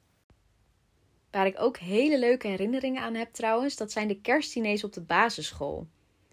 Waar 1.31 1.45
ik 1.45 1.59
ook 1.59 1.77
hele 1.77 2.19
leuke 2.19 2.47
herinneringen 2.47 3.01
aan 3.01 3.15
heb 3.15 3.33
trouwens, 3.33 3.75
dat 3.75 3.91
zijn 3.91 4.07
de 4.07 4.21
kerstdiners 4.21 4.83
op 4.83 4.93
de 4.93 5.01
basisschool. 5.01 5.87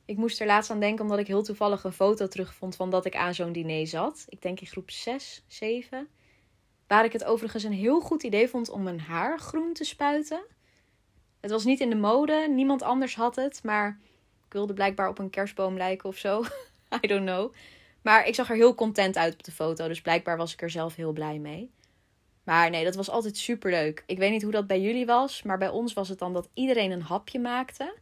Ik 0.05 0.17
moest 0.17 0.41
er 0.41 0.47
laatst 0.47 0.71
aan 0.71 0.81
denken 0.81 1.05
omdat 1.05 1.19
ik 1.19 1.27
heel 1.27 1.43
toevallig 1.43 1.85
een 1.85 1.93
foto 1.93 2.29
terugvond 2.29 2.77
van 2.77 2.91
dat 2.91 3.05
ik 3.05 3.17
aan 3.17 3.35
zo'n 3.35 3.53
diner 3.53 3.87
zat. 3.87 4.25
Ik 4.29 4.43
denk 4.43 4.61
in 4.61 4.67
groep 4.67 4.91
6, 4.91 5.45
7. 5.47 6.09
Waar 6.87 7.05
ik 7.05 7.13
het 7.13 7.25
overigens 7.25 7.63
een 7.63 7.73
heel 7.73 8.01
goed 8.01 8.23
idee 8.23 8.49
vond 8.49 8.71
om 8.71 8.83
mijn 8.83 9.01
haar 9.01 9.39
groen 9.39 9.73
te 9.73 9.85
spuiten. 9.85 10.41
Het 11.41 11.51
was 11.51 11.65
niet 11.65 11.81
in 11.81 11.91
de 11.91 11.97
mode, 11.97 12.47
niemand 12.51 12.83
anders 12.83 13.15
had 13.15 13.37
het, 13.37 13.61
maar 13.63 14.01
ik 14.47 14.53
wilde 14.53 14.73
blijkbaar 14.73 15.09
op 15.09 15.19
een 15.19 15.31
kerstboom 15.31 15.77
lijken 15.77 16.09
of 16.09 16.17
zo. 16.17 16.45
I 17.05 17.07
don't 17.07 17.27
know. 17.27 17.53
Maar 18.03 18.27
ik 18.27 18.35
zag 18.35 18.51
er 18.51 18.57
heel 18.57 18.75
content 18.75 19.17
uit 19.17 19.33
op 19.33 19.45
de 19.45 19.53
foto, 19.53 19.89
dus 19.89 20.01
blijkbaar 20.01 20.37
was 20.37 20.53
ik 20.53 20.63
er 20.63 20.71
zelf 20.71 20.95
heel 20.95 21.13
blij 21.13 21.39
mee. 21.39 21.71
Maar 22.45 22.71
nee, 22.71 22.85
dat 22.85 22.95
was 22.95 23.11
altijd 23.11 23.37
super 23.37 23.71
leuk. 23.71 24.03
Ik 24.07 24.19
weet 24.19 24.31
niet 24.31 24.43
hoe 24.43 24.53
dat 24.53 24.67
bij 24.67 24.81
jullie 24.81 25.07
was, 25.07 25.43
maar 25.43 25.59
bij 25.59 25.69
ons 25.69 25.93
was 25.93 26.09
het 26.09 26.19
dan 26.19 26.33
dat 26.33 26.49
iedereen 26.55 26.91
een 26.91 27.03
hapje 27.03 27.39
maakte. 27.39 27.95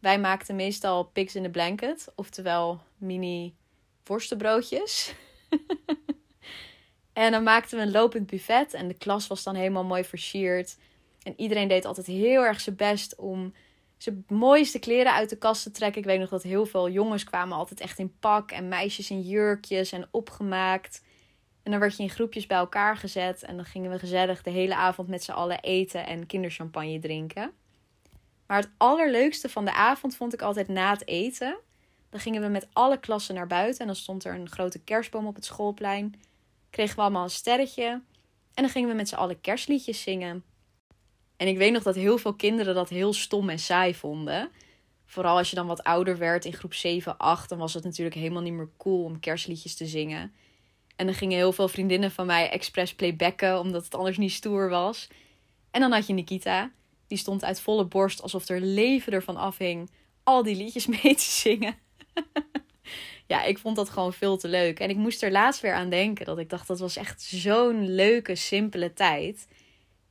Wij 0.00 0.20
maakten 0.20 0.56
meestal 0.56 1.04
pigs 1.04 1.34
in 1.34 1.44
a 1.44 1.48
blanket, 1.48 2.12
oftewel 2.14 2.80
mini 2.96 3.54
worstenbroodjes. 4.04 5.14
en 7.14 7.32
dan 7.32 7.42
maakten 7.42 7.78
we 7.78 7.84
een 7.84 7.90
lopend 7.90 8.26
buffet 8.26 8.74
en 8.74 8.88
de 8.88 8.94
klas 8.94 9.26
was 9.26 9.42
dan 9.42 9.54
helemaal 9.54 9.84
mooi 9.84 10.04
versierd. 10.04 10.76
En 11.22 11.34
iedereen 11.36 11.68
deed 11.68 11.84
altijd 11.84 12.06
heel 12.06 12.42
erg 12.42 12.60
zijn 12.60 12.76
best 12.76 13.16
om 13.16 13.54
zijn 13.96 14.24
mooiste 14.28 14.78
kleren 14.78 15.12
uit 15.12 15.30
de 15.30 15.36
kast 15.36 15.62
te 15.62 15.70
trekken. 15.70 16.00
Ik 16.00 16.06
weet 16.06 16.20
nog 16.20 16.28
dat 16.28 16.42
heel 16.42 16.66
veel 16.66 16.90
jongens 16.90 17.24
kwamen 17.24 17.56
altijd 17.56 17.80
echt 17.80 17.98
in 17.98 18.18
pak 18.20 18.50
en 18.50 18.68
meisjes 18.68 19.10
in 19.10 19.20
jurkjes 19.20 19.92
en 19.92 20.08
opgemaakt. 20.10 21.02
En 21.62 21.70
dan 21.70 21.80
werd 21.80 21.96
je 21.96 22.02
in 22.02 22.10
groepjes 22.10 22.46
bij 22.46 22.56
elkaar 22.56 22.96
gezet 22.96 23.42
en 23.42 23.56
dan 23.56 23.64
gingen 23.64 23.90
we 23.90 23.98
gezellig 23.98 24.42
de 24.42 24.50
hele 24.50 24.74
avond 24.74 25.08
met 25.08 25.24
z'n 25.24 25.32
allen 25.32 25.60
eten 25.60 26.06
en 26.06 26.26
kinderchampagne 26.26 26.98
drinken. 26.98 27.52
Maar 28.46 28.58
het 28.58 28.70
allerleukste 28.76 29.48
van 29.48 29.64
de 29.64 29.74
avond 29.74 30.16
vond 30.16 30.34
ik 30.34 30.42
altijd 30.42 30.68
na 30.68 30.90
het 30.90 31.08
eten. 31.08 31.56
Dan 32.10 32.20
gingen 32.20 32.42
we 32.42 32.48
met 32.48 32.66
alle 32.72 33.00
klassen 33.00 33.34
naar 33.34 33.46
buiten 33.46 33.80
en 33.80 33.86
dan 33.86 33.96
stond 33.96 34.24
er 34.24 34.34
een 34.34 34.50
grote 34.50 34.78
kerstboom 34.78 35.26
op 35.26 35.34
het 35.34 35.44
schoolplein. 35.44 36.14
Kregen 36.74 36.96
we 36.96 37.02
allemaal 37.02 37.22
een 37.22 37.30
sterretje 37.30 37.84
en 38.54 38.62
dan 38.62 38.68
gingen 38.68 38.88
we 38.88 38.94
met 38.94 39.08
z'n 39.08 39.14
allen 39.14 39.40
kerstliedjes 39.40 40.02
zingen. 40.02 40.44
En 41.36 41.48
ik 41.48 41.56
weet 41.56 41.72
nog 41.72 41.82
dat 41.82 41.94
heel 41.94 42.18
veel 42.18 42.34
kinderen 42.34 42.74
dat 42.74 42.88
heel 42.88 43.12
stom 43.12 43.48
en 43.48 43.58
saai 43.58 43.94
vonden. 43.94 44.50
Vooral 45.06 45.36
als 45.36 45.50
je 45.50 45.56
dan 45.56 45.66
wat 45.66 45.82
ouder 45.82 46.18
werd 46.18 46.44
in 46.44 46.52
groep 46.52 46.74
7, 46.74 47.16
8, 47.16 47.48
dan 47.48 47.58
was 47.58 47.74
het 47.74 47.84
natuurlijk 47.84 48.16
helemaal 48.16 48.42
niet 48.42 48.52
meer 48.52 48.70
cool 48.76 49.04
om 49.04 49.20
kerstliedjes 49.20 49.74
te 49.74 49.86
zingen. 49.86 50.34
En 50.96 51.06
dan 51.06 51.14
gingen 51.14 51.36
heel 51.36 51.52
veel 51.52 51.68
vriendinnen 51.68 52.10
van 52.10 52.26
mij 52.26 52.50
expres 52.50 52.94
playbacken, 52.94 53.58
omdat 53.60 53.84
het 53.84 53.94
anders 53.94 54.18
niet 54.18 54.32
stoer 54.32 54.68
was. 54.68 55.08
En 55.70 55.80
dan 55.80 55.92
had 55.92 56.06
je 56.06 56.12
Nikita, 56.12 56.72
die 57.06 57.18
stond 57.18 57.44
uit 57.44 57.60
volle 57.60 57.84
borst 57.84 58.22
alsof 58.22 58.48
er 58.48 58.60
leven 58.60 59.12
ervan 59.12 59.36
afhing, 59.36 59.90
al 60.22 60.42
die 60.42 60.56
liedjes 60.56 60.86
mee 61.02 61.14
te 61.14 61.30
zingen. 61.30 61.74
Ja, 63.34 63.42
ik 63.42 63.58
vond 63.58 63.76
dat 63.76 63.88
gewoon 63.88 64.12
veel 64.12 64.36
te 64.36 64.48
leuk. 64.48 64.80
En 64.80 64.90
ik 64.90 64.96
moest 64.96 65.22
er 65.22 65.30
laatst 65.30 65.60
weer 65.60 65.74
aan 65.74 65.90
denken, 65.90 66.26
dat 66.26 66.38
ik 66.38 66.50
dacht 66.50 66.66
dat 66.66 66.78
was 66.78 66.96
echt 66.96 67.22
zo'n 67.22 67.88
leuke, 67.88 68.34
simpele 68.34 68.92
tijd. 68.92 69.48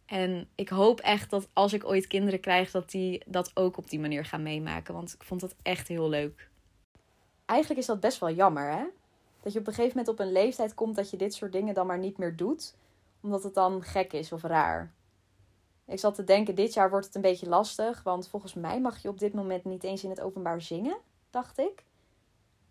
En 0.06 0.50
ik 0.56 0.70
hoop 0.70 1.00
echt 1.00 1.30
dat 1.30 1.50
als 1.53 1.74
ik 1.74 1.86
ooit 1.86 2.08
kinderen 2.08 2.39
krijg, 2.39 2.72
dat 2.72 2.92
die 2.92 3.24
dat 3.25 3.51
ook 3.53 3.77
op 3.77 3.89
die 3.89 4.00
manier 4.00 4.25
gaan 4.25 4.44
meemaken. 4.44 4.94
Want 4.94 5.13
ik 5.13 5.24
vond 5.24 5.42
dat 5.42 5.56
echt 5.62 5.88
heel 5.88 6.10
leuk. 6.10 6.50
Eigenlijk 7.46 7.80
is 7.80 7.86
dat 7.86 8.00
best 8.00 8.20
wel 8.20 8.32
jammer, 8.32 8.72
hè? 8.72 8.84
Dat 9.42 9.53
je 9.53 9.60
op 9.60 9.68
een 9.68 9.74
gegeven 9.74 9.98
moment 9.98 10.20
op 10.20 10.25
een 10.25 10.32
leeftijd 10.32 10.74
komt 10.74 10.96
dat 10.96 11.10
je 11.10 11.18
dit 11.18 11.34
soort 11.34 11.51
dingen 11.51 11.74
dan 11.74 11.88
maar 11.88 12.00
niet 12.00 12.18
meer 12.18 12.36
doet. 12.36 12.75
Omdat 13.22 13.44
het 13.44 13.53
dan 13.53 13.84
gek 13.84 14.13
is 14.13 14.32
of 14.32 14.42
raar. 14.42 14.94
Ik 15.88 16.00
zat 16.00 16.15
te 16.15 16.24
denken, 16.24 16.56
dit 16.56 16.74
jaar 16.74 16.89
wordt 16.89 17.06
het 17.06 17.15
een 17.15 17.22
beetje 17.22 17.50
lastig. 17.50 18.03
Want 18.03 18.27
volgens 18.27 18.53
mij 18.53 18.82
mag 18.82 19.01
je 19.01 19.10
op 19.10 19.20
dit 19.20 19.34
moment 19.34 19.63
niet 19.63 19.84
eens 19.84 20.03
in 20.03 20.10
het 20.10 20.22
openbaar 20.22 20.62
zingen, 20.62 20.98
dacht 21.30 21.60
ik. 21.60 21.84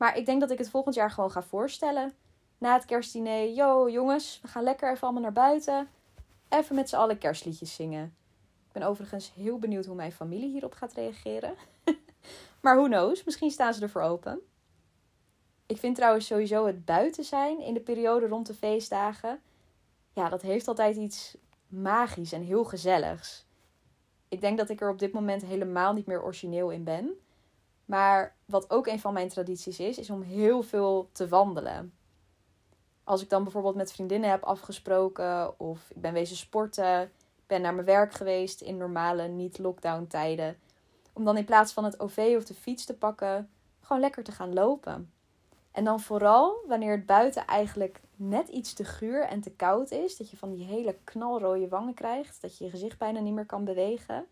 Maar 0.02 0.16
ik 0.16 0.26
denk 0.26 0.40
dat 0.40 0.50
ik 0.50 0.58
het 0.58 0.70
volgend 0.70 0.94
jaar 0.94 1.10
gewoon 1.10 1.30
ga 1.30 1.42
voorstellen. 1.42 2.12
Na 2.58 2.72
het 2.72 2.84
kerstdiner, 2.84 3.50
yo 3.50 3.90
jongens, 3.90 4.38
we 4.42 4.48
gaan 4.48 4.62
lekker 4.62 4.90
even 4.90 5.02
allemaal 5.02 5.22
naar 5.22 5.32
buiten 5.32 5.88
even 6.48 6.74
met 6.74 6.88
z'n 6.88 6.96
allen 6.96 7.18
kerstliedjes 7.18 7.74
zingen. 7.74 8.04
Ik 8.66 8.72
ben 8.72 8.82
overigens 8.82 9.32
heel 9.34 9.58
benieuwd 9.58 9.86
hoe 9.86 9.94
mijn 9.94 10.12
familie 10.12 10.50
hierop 10.50 10.74
gaat 10.74 10.92
reageren. 10.92 11.54
maar 12.62 12.76
who 12.76 12.86
knows, 12.86 13.24
misschien 13.24 13.50
staan 13.50 13.74
ze 13.74 13.82
ervoor 13.82 14.02
open. 14.02 14.40
Ik 15.66 15.76
vind 15.76 15.96
trouwens 15.96 16.26
sowieso 16.26 16.66
het 16.66 16.84
buiten 16.84 17.24
zijn 17.24 17.60
in 17.60 17.74
de 17.74 17.80
periode 17.80 18.26
rond 18.26 18.46
de 18.46 18.54
feestdagen. 18.54 19.40
Ja, 20.12 20.28
dat 20.28 20.42
heeft 20.42 20.68
altijd 20.68 20.96
iets 20.96 21.36
magisch 21.66 22.32
en 22.32 22.42
heel 22.42 22.64
gezelligs. 22.64 23.46
Ik 24.28 24.40
denk 24.40 24.58
dat 24.58 24.68
ik 24.68 24.80
er 24.80 24.90
op 24.90 24.98
dit 24.98 25.12
moment 25.12 25.42
helemaal 25.42 25.92
niet 25.92 26.06
meer 26.06 26.22
origineel 26.22 26.70
in 26.70 26.84
ben. 26.84 27.16
Maar 27.84 28.36
wat 28.52 28.70
ook 28.70 28.86
een 28.86 29.00
van 29.00 29.12
mijn 29.12 29.28
tradities 29.28 29.78
is, 29.78 29.98
is 29.98 30.10
om 30.10 30.22
heel 30.22 30.62
veel 30.62 31.08
te 31.12 31.28
wandelen 31.28 31.92
als 33.04 33.22
ik 33.22 33.30
dan 33.30 33.42
bijvoorbeeld 33.42 33.74
met 33.74 33.92
vriendinnen 33.92 34.30
heb 34.30 34.42
afgesproken 34.42 35.60
of 35.60 35.90
ik 35.90 36.00
ben 36.00 36.12
wezen 36.12 36.36
sporten, 36.36 37.12
ben 37.46 37.62
naar 37.62 37.74
mijn 37.74 37.86
werk 37.86 38.12
geweest 38.12 38.60
in 38.60 38.76
normale 38.76 39.28
niet-lockdown 39.28 40.06
tijden, 40.06 40.58
om 41.12 41.24
dan 41.24 41.36
in 41.36 41.44
plaats 41.44 41.72
van 41.72 41.84
het 41.84 42.00
OV 42.00 42.34
of 42.36 42.44
de 42.44 42.54
fiets 42.54 42.84
te 42.84 42.94
pakken, 42.94 43.50
gewoon 43.80 44.02
lekker 44.02 44.24
te 44.24 44.32
gaan 44.32 44.52
lopen. 44.52 45.12
En 45.72 45.84
dan 45.84 46.00
vooral 46.00 46.64
wanneer 46.66 46.96
het 46.96 47.06
buiten 47.06 47.46
eigenlijk 47.46 48.00
net 48.16 48.48
iets 48.48 48.72
te 48.72 48.84
guur 48.84 49.22
en 49.22 49.40
te 49.40 49.50
koud 49.50 49.90
is, 49.90 50.16
dat 50.16 50.30
je 50.30 50.36
van 50.36 50.50
die 50.50 50.64
hele 50.64 50.96
knalrode 51.04 51.68
wangen 51.68 51.94
krijgt, 51.94 52.40
dat 52.40 52.58
je 52.58 52.64
je 52.64 52.70
gezicht 52.70 52.98
bijna 52.98 53.20
niet 53.20 53.34
meer 53.34 53.46
kan 53.46 53.64
bewegen. 53.64 54.26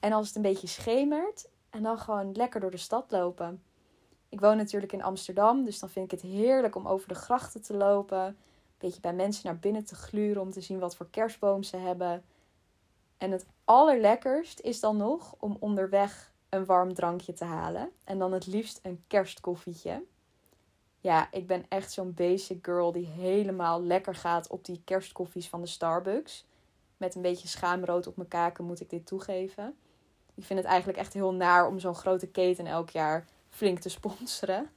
En 0.00 0.12
als 0.12 0.26
het 0.26 0.36
een 0.36 0.42
beetje 0.42 0.66
schemert 0.66 1.48
en 1.72 1.82
dan 1.82 1.98
gewoon 1.98 2.32
lekker 2.32 2.60
door 2.60 2.70
de 2.70 2.76
stad 2.76 3.10
lopen. 3.10 3.62
Ik 4.28 4.40
woon 4.40 4.56
natuurlijk 4.56 4.92
in 4.92 5.02
Amsterdam, 5.02 5.64
dus 5.64 5.78
dan 5.78 5.88
vind 5.88 6.12
ik 6.12 6.20
het 6.20 6.30
heerlijk 6.30 6.76
om 6.76 6.88
over 6.88 7.08
de 7.08 7.14
grachten 7.14 7.62
te 7.62 7.74
lopen. 7.74 8.24
Een 8.26 8.36
beetje 8.78 9.00
bij 9.00 9.14
mensen 9.14 9.46
naar 9.46 9.58
binnen 9.58 9.84
te 9.84 9.94
gluren 9.94 10.42
om 10.42 10.50
te 10.50 10.60
zien 10.60 10.78
wat 10.78 10.96
voor 10.96 11.10
kerstboom 11.10 11.62
ze 11.62 11.76
hebben. 11.76 12.24
En 13.16 13.30
het 13.30 13.46
allerlekkerst 13.64 14.60
is 14.60 14.80
dan 14.80 14.96
nog 14.96 15.34
om 15.38 15.56
onderweg 15.60 16.32
een 16.48 16.64
warm 16.64 16.94
drankje 16.94 17.32
te 17.32 17.44
halen. 17.44 17.90
En 18.04 18.18
dan 18.18 18.32
het 18.32 18.46
liefst 18.46 18.78
een 18.82 19.04
kerstkoffietje. 19.06 20.04
Ja, 21.00 21.28
ik 21.30 21.46
ben 21.46 21.64
echt 21.68 21.92
zo'n 21.92 22.14
basic 22.14 22.64
girl 22.66 22.92
die 22.92 23.06
helemaal 23.06 23.82
lekker 23.82 24.14
gaat 24.14 24.48
op 24.48 24.64
die 24.64 24.82
kerstkoffies 24.84 25.48
van 25.48 25.60
de 25.60 25.66
Starbucks. 25.66 26.46
Met 26.96 27.14
een 27.14 27.22
beetje 27.22 27.48
schaamrood 27.48 28.06
op 28.06 28.16
mijn 28.16 28.28
kaken 28.28 28.64
moet 28.64 28.80
ik 28.80 28.90
dit 28.90 29.06
toegeven. 29.06 29.76
Ik 30.34 30.44
vind 30.44 30.58
het 30.58 30.68
eigenlijk 30.68 30.98
echt 30.98 31.12
heel 31.12 31.34
naar 31.34 31.66
om 31.66 31.78
zo'n 31.78 31.94
grote 31.94 32.26
keten 32.26 32.66
elk 32.66 32.90
jaar 32.90 33.26
flink 33.50 33.78
te 33.78 33.88
sponsoren. 33.88 34.70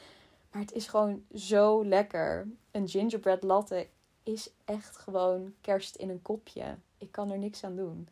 maar 0.50 0.62
het 0.62 0.72
is 0.72 0.86
gewoon 0.86 1.24
zo 1.34 1.84
lekker. 1.84 2.48
Een 2.70 2.88
gingerbread 2.88 3.42
latte 3.42 3.88
is 4.22 4.50
echt 4.64 4.96
gewoon 4.96 5.54
kerst 5.60 5.96
in 5.96 6.10
een 6.10 6.22
kopje. 6.22 6.76
Ik 6.98 7.12
kan 7.12 7.30
er 7.30 7.38
niks 7.38 7.64
aan 7.64 7.76
doen. 7.76 8.08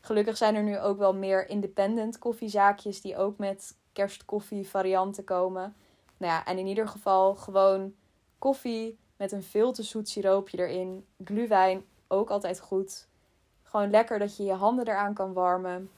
Gelukkig 0.00 0.36
zijn 0.36 0.54
er 0.54 0.62
nu 0.62 0.78
ook 0.78 0.98
wel 0.98 1.14
meer 1.14 1.48
independent 1.48 2.18
koffiezaakjes 2.18 3.00
die 3.00 3.16
ook 3.16 3.38
met 3.38 3.76
kerstkoffie 3.92 4.68
varianten 4.68 5.24
komen. 5.24 5.76
Nou 6.16 6.32
ja, 6.32 6.44
en 6.44 6.58
in 6.58 6.66
ieder 6.66 6.88
geval 6.88 7.34
gewoon 7.34 7.94
koffie 8.38 8.98
met 9.16 9.32
een 9.32 9.42
veel 9.42 9.72
te 9.72 9.82
zoet 9.82 10.08
siroopje 10.08 10.58
erin. 10.58 11.06
Glühwein 11.24 11.84
ook 12.08 12.30
altijd 12.30 12.60
goed. 12.60 13.08
Gewoon 13.62 13.90
lekker 13.90 14.18
dat 14.18 14.36
je 14.36 14.42
je 14.42 14.52
handen 14.52 14.88
eraan 14.88 15.14
kan 15.14 15.32
warmen. 15.32 15.90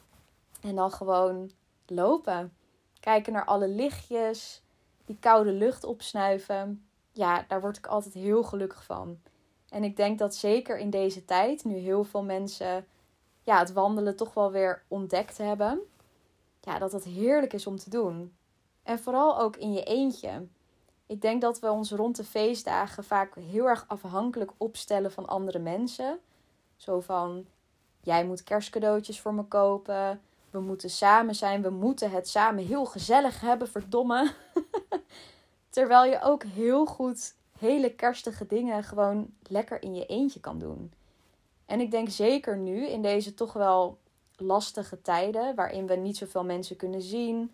En 0.60 0.74
dan 0.74 0.92
gewoon 0.92 1.50
lopen. 1.86 2.56
Kijken 3.00 3.32
naar 3.32 3.44
alle 3.44 3.68
lichtjes, 3.68 4.62
die 5.04 5.16
koude 5.20 5.52
lucht 5.52 5.84
opsnuiven. 5.84 6.84
Ja, 7.12 7.44
daar 7.48 7.60
word 7.60 7.76
ik 7.76 7.86
altijd 7.86 8.14
heel 8.14 8.42
gelukkig 8.42 8.84
van. 8.84 9.18
En 9.68 9.84
ik 9.84 9.96
denk 9.96 10.18
dat 10.18 10.34
zeker 10.34 10.78
in 10.78 10.90
deze 10.90 11.24
tijd, 11.24 11.64
nu 11.64 11.76
heel 11.76 12.04
veel 12.04 12.22
mensen 12.22 12.86
ja, 13.42 13.58
het 13.58 13.72
wandelen 13.72 14.16
toch 14.16 14.34
wel 14.34 14.50
weer 14.50 14.82
ontdekt 14.88 15.38
hebben, 15.38 15.80
ja, 16.60 16.78
dat 16.78 16.92
het 16.92 17.04
heerlijk 17.04 17.52
is 17.52 17.66
om 17.66 17.76
te 17.76 17.90
doen. 17.90 18.36
En 18.82 18.98
vooral 18.98 19.38
ook 19.38 19.56
in 19.56 19.72
je 19.72 19.84
eentje. 19.84 20.46
Ik 21.06 21.20
denk 21.20 21.40
dat 21.40 21.60
we 21.60 21.70
ons 21.70 21.90
rond 21.90 22.16
de 22.16 22.24
feestdagen 22.24 23.04
vaak 23.04 23.34
heel 23.34 23.68
erg 23.68 23.84
afhankelijk 23.88 24.50
opstellen 24.56 25.12
van 25.12 25.26
andere 25.26 25.58
mensen. 25.58 26.18
Zo 26.76 27.00
van: 27.00 27.46
jij 28.00 28.24
moet 28.24 28.42
kerstcadeautjes 28.42 29.20
voor 29.20 29.34
me 29.34 29.44
kopen. 29.44 30.20
We 30.50 30.60
moeten 30.60 30.90
samen 30.90 31.34
zijn. 31.34 31.62
We 31.62 31.70
moeten 31.70 32.10
het 32.10 32.28
samen 32.28 32.66
heel 32.66 32.84
gezellig 32.84 33.40
hebben, 33.40 33.68
verdomme. 33.68 34.32
Terwijl 35.70 36.10
je 36.10 36.22
ook 36.22 36.42
heel 36.42 36.86
goed 36.86 37.34
hele 37.58 37.94
kerstige 37.94 38.46
dingen 38.46 38.84
gewoon 38.84 39.30
lekker 39.42 39.82
in 39.82 39.94
je 39.94 40.06
eentje 40.06 40.40
kan 40.40 40.58
doen. 40.58 40.92
En 41.66 41.80
ik 41.80 41.90
denk 41.90 42.08
zeker 42.08 42.56
nu, 42.56 42.86
in 42.86 43.02
deze 43.02 43.34
toch 43.34 43.52
wel 43.52 43.98
lastige 44.36 45.02
tijden, 45.02 45.54
waarin 45.54 45.86
we 45.86 45.94
niet 45.94 46.16
zoveel 46.16 46.44
mensen 46.44 46.76
kunnen 46.76 47.02
zien, 47.02 47.50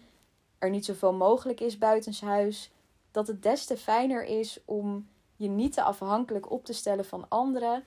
er 0.59 0.71
niet 0.71 0.85
zoveel 0.85 1.13
mogelijk 1.13 1.61
is 1.61 1.79
buitenshuis, 1.79 2.71
dat 3.11 3.27
het 3.27 3.43
des 3.43 3.65
te 3.65 3.77
fijner 3.77 4.25
is 4.25 4.61
om 4.65 5.09
je 5.37 5.49
niet 5.49 5.73
te 5.73 5.83
afhankelijk 5.83 6.51
op 6.51 6.65
te 6.65 6.73
stellen 6.73 7.05
van 7.05 7.29
anderen 7.29 7.85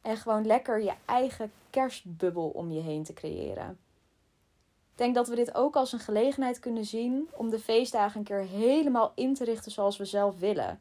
En 0.00 0.16
gewoon 0.16 0.46
lekker 0.46 0.82
je 0.82 0.92
eigen 1.04 1.52
kerstbubbel 1.70 2.48
om 2.48 2.70
je 2.70 2.80
heen 2.80 3.02
te 3.02 3.12
creëren. 3.12 3.78
Denk 4.96 5.14
dat 5.14 5.28
we 5.28 5.34
dit 5.34 5.54
ook 5.54 5.76
als 5.76 5.92
een 5.92 5.98
gelegenheid 5.98 6.58
kunnen 6.58 6.84
zien 6.84 7.28
om 7.32 7.50
de 7.50 7.58
feestdagen 7.58 8.18
een 8.18 8.24
keer 8.24 8.42
helemaal 8.42 9.12
in 9.14 9.34
te 9.34 9.44
richten 9.44 9.72
zoals 9.72 9.96
we 9.96 10.04
zelf 10.04 10.38
willen. 10.38 10.80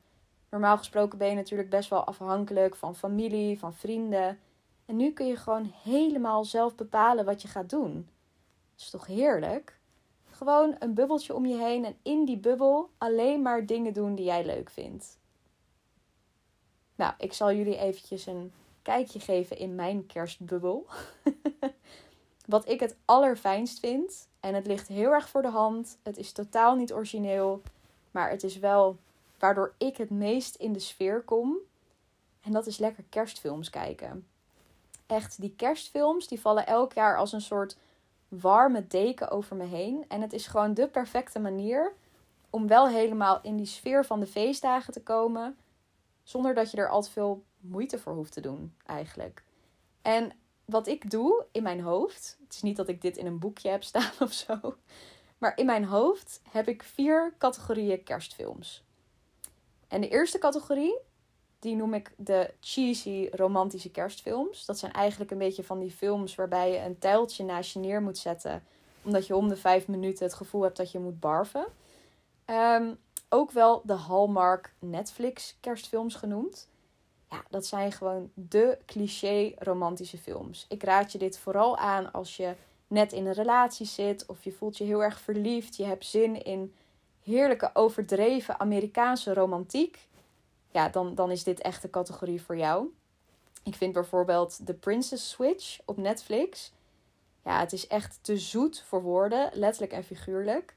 Normaal 0.50 0.78
gesproken 0.78 1.18
ben 1.18 1.30
je 1.30 1.36
natuurlijk 1.36 1.70
best 1.70 1.90
wel 1.90 2.04
afhankelijk 2.04 2.76
van 2.76 2.96
familie, 2.96 3.60
van 3.60 3.74
vrienden. 3.74 4.40
En 4.86 4.96
nu 4.96 5.12
kun 5.12 5.28
je 5.28 5.36
gewoon 5.36 5.74
helemaal 5.84 6.46
zelf 6.46 6.76
bepalen 6.76 7.26
wat 7.26 7.42
je 7.42 7.48
gaat 7.48 7.70
doen. 7.70 7.94
Dat 8.74 8.86
is 8.86 8.90
toch 8.90 9.08
heerlijk? 9.08 9.80
Gewoon 10.30 10.76
een 10.80 10.94
bubbeltje 10.94 11.36
om 11.36 11.46
je 11.46 11.58
heen 11.58 11.86
en 11.86 11.96
in 12.02 12.26
die 12.26 12.38
bubbel 12.38 12.90
alleen 12.98 13.42
maar 13.42 13.66
dingen 13.66 13.94
doen 13.94 14.16
die 14.16 14.26
jij 14.26 14.46
leuk 14.46 14.70
vindt. 14.70 15.18
Nou, 16.96 17.14
ik 17.18 17.34
zal 17.34 17.54
jullie 17.54 17.78
eventjes 17.78 18.26
een 18.26 18.52
kijkje 18.82 19.20
geven 19.20 19.58
in 19.58 19.76
mijn 19.76 20.06
kerstbubbel. 20.06 20.86
Wat 22.46 22.70
ik 22.70 22.80
het 22.80 22.96
allerfijnst 23.06 23.80
vind. 23.80 24.28
En 24.40 24.54
het 24.54 24.68
ligt 24.68 24.88
heel 24.88 25.12
erg 25.12 25.30
voor 25.30 25.42
de 25.42 25.50
hand. 25.50 25.98
Het 26.04 26.18
is 26.18 26.32
totaal 26.32 26.76
niet 26.76 26.94
origineel. 26.94 27.62
Maar 28.12 28.30
het 28.30 28.44
is 28.44 28.60
wel 28.60 28.98
waardoor 29.40 29.74
ik 29.78 29.98
het 29.98 30.10
meest 30.10 30.56
in 30.56 30.74
de 30.74 30.80
sfeer 30.80 31.22
kom. 31.22 31.58
En 32.42 32.52
dat 32.52 32.68
is 32.68 32.78
lekker 32.78 33.04
kerstfilms 33.10 33.70
kijken. 33.70 34.28
Echt, 35.06 35.42
die 35.42 35.54
kerstfilms 35.56 36.28
die 36.28 36.42
vallen 36.42 36.68
elk 36.68 36.94
jaar 36.94 37.18
als 37.18 37.32
een 37.32 37.42
soort 37.42 37.78
warme 38.28 38.88
deken 38.88 39.30
over 39.30 39.56
me 39.56 39.64
heen. 39.64 40.06
En 40.08 40.22
het 40.22 40.34
is 40.34 40.48
gewoon 40.48 40.74
de 40.74 40.88
perfecte 40.88 41.40
manier 41.40 41.94
om 42.50 42.68
wel 42.68 42.88
helemaal 42.88 43.40
in 43.42 43.58
die 43.58 43.66
sfeer 43.66 44.06
van 44.06 44.20
de 44.20 44.28
feestdagen 44.28 44.94
te 44.94 45.04
komen. 45.04 45.58
Zonder 46.24 46.54
dat 46.54 46.72
je 46.72 46.78
er 46.78 46.90
al 46.90 47.02
te 47.02 47.12
veel 47.12 47.44
moeite 47.60 48.00
voor 48.00 48.14
hoeft 48.14 48.32
te 48.32 48.42
doen, 48.42 48.76
eigenlijk. 48.86 49.44
En 50.02 50.32
wat 50.66 50.88
ik 50.88 51.12
doe 51.12 51.46
in 51.52 51.64
mijn 51.64 51.82
hoofd. 51.82 52.38
Het 52.44 52.54
is 52.54 52.62
niet 52.62 52.76
dat 52.76 52.88
ik 52.88 53.02
dit 53.02 53.18
in 53.18 53.26
een 53.26 53.40
boekje 53.40 53.70
heb 53.70 53.84
staan 53.84 54.12
of 54.28 54.34
zo. 54.34 54.76
Maar 55.38 55.58
in 55.58 55.66
mijn 55.66 55.86
hoofd 55.86 56.42
heb 56.50 56.68
ik 56.68 56.84
vier 56.84 57.34
categorieën 57.38 58.04
kerstfilms. 58.04 58.84
En 59.88 60.02
de 60.02 60.10
eerste 60.10 60.38
categorie, 60.38 60.98
die 61.60 61.76
noem 61.76 61.94
ik 61.94 62.14
de 62.18 62.54
cheesy 62.60 63.30
romantische 63.32 63.92
kerstfilms. 63.92 64.66
Dat 64.66 64.80
zijn 64.80 64.92
eigenlijk 64.92 65.32
een 65.32 65.38
beetje 65.38 65.64
van 65.64 65.80
die 65.80 65.92
films 65.92 66.36
waarbij 66.36 66.72
je 66.72 66.80
een 66.80 66.98
tijltje 66.98 67.44
naast 67.44 67.74
je 67.74 67.80
neer 67.80 68.02
moet 68.02 68.18
zetten. 68.18 68.64
Omdat 69.02 69.28
je 69.28 69.36
om 69.36 69.48
de 69.48 69.58
vijf 69.58 69.88
minuten 69.88 70.26
het 70.26 70.34
gevoel 70.34 70.62
hebt 70.62 70.78
dat 70.78 70.92
je 70.92 71.00
moet 71.00 71.20
barven. 71.20 71.66
Ehm, 72.46 72.94
ook 73.30 73.52
wel 73.52 73.82
de 73.86 73.94
Hallmark 73.94 74.74
Netflix 74.80 75.58
kerstfilms 75.60 76.16
genoemd. 76.16 76.68
Ja, 77.30 77.44
dat 77.50 77.66
zijn 77.66 77.92
gewoon 77.92 78.32
de 78.34 78.78
cliché 78.86 79.54
romantische 79.58 80.18
films. 80.18 80.66
Ik 80.70 80.84
raad 80.84 81.12
je 81.12 81.18
dit 81.18 81.38
vooral 81.38 81.78
aan 81.78 82.12
als 82.12 82.38
je 82.38 82.56
net 82.88 83.14
in 83.14 83.26
een 83.26 83.34
relatie 83.34 83.86
zit 83.86 84.26
of 84.26 84.44
je 84.44 84.52
voelt 84.52 84.78
je 84.78 84.84
heel 84.84 85.04
erg 85.04 85.20
verliefd. 85.20 85.76
Je 85.76 85.84
hebt 85.84 86.06
zin 86.06 86.44
in 86.44 86.74
heerlijke 87.24 87.70
overdreven 87.74 88.60
Amerikaanse 88.60 89.34
romantiek. 89.34 90.08
Ja, 90.72 90.90
dan, 90.90 91.16
dan 91.16 91.32
is 91.32 91.44
dit 91.44 91.62
echt 91.62 91.82
de 91.82 91.90
categorie 91.90 92.42
voor 92.42 92.58
jou. 92.58 92.94
Ik 93.64 93.76
vind 93.76 93.94
bijvoorbeeld 93.94 94.60
The 94.66 94.74
Princess 94.74 95.30
Switch 95.30 95.80
op 95.86 95.98
Netflix. 95.98 96.74
Ja, 97.44 97.60
het 97.60 97.74
is 97.74 97.88
echt 97.88 98.20
te 98.22 98.38
zoet 98.38 98.84
voor 98.88 99.02
woorden, 99.02 99.50
letterlijk 99.54 99.94
en 99.94 100.04
figuurlijk. 100.04 100.76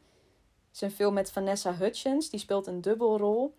Het 0.67 0.75
is 0.75 0.81
een 0.81 0.91
film 0.91 1.15
met 1.15 1.31
Vanessa 1.31 1.75
Hudgens, 1.75 2.31
die 2.31 2.41
speelt 2.41 2.67
een 2.67 2.81
dubbelrol. 2.81 3.55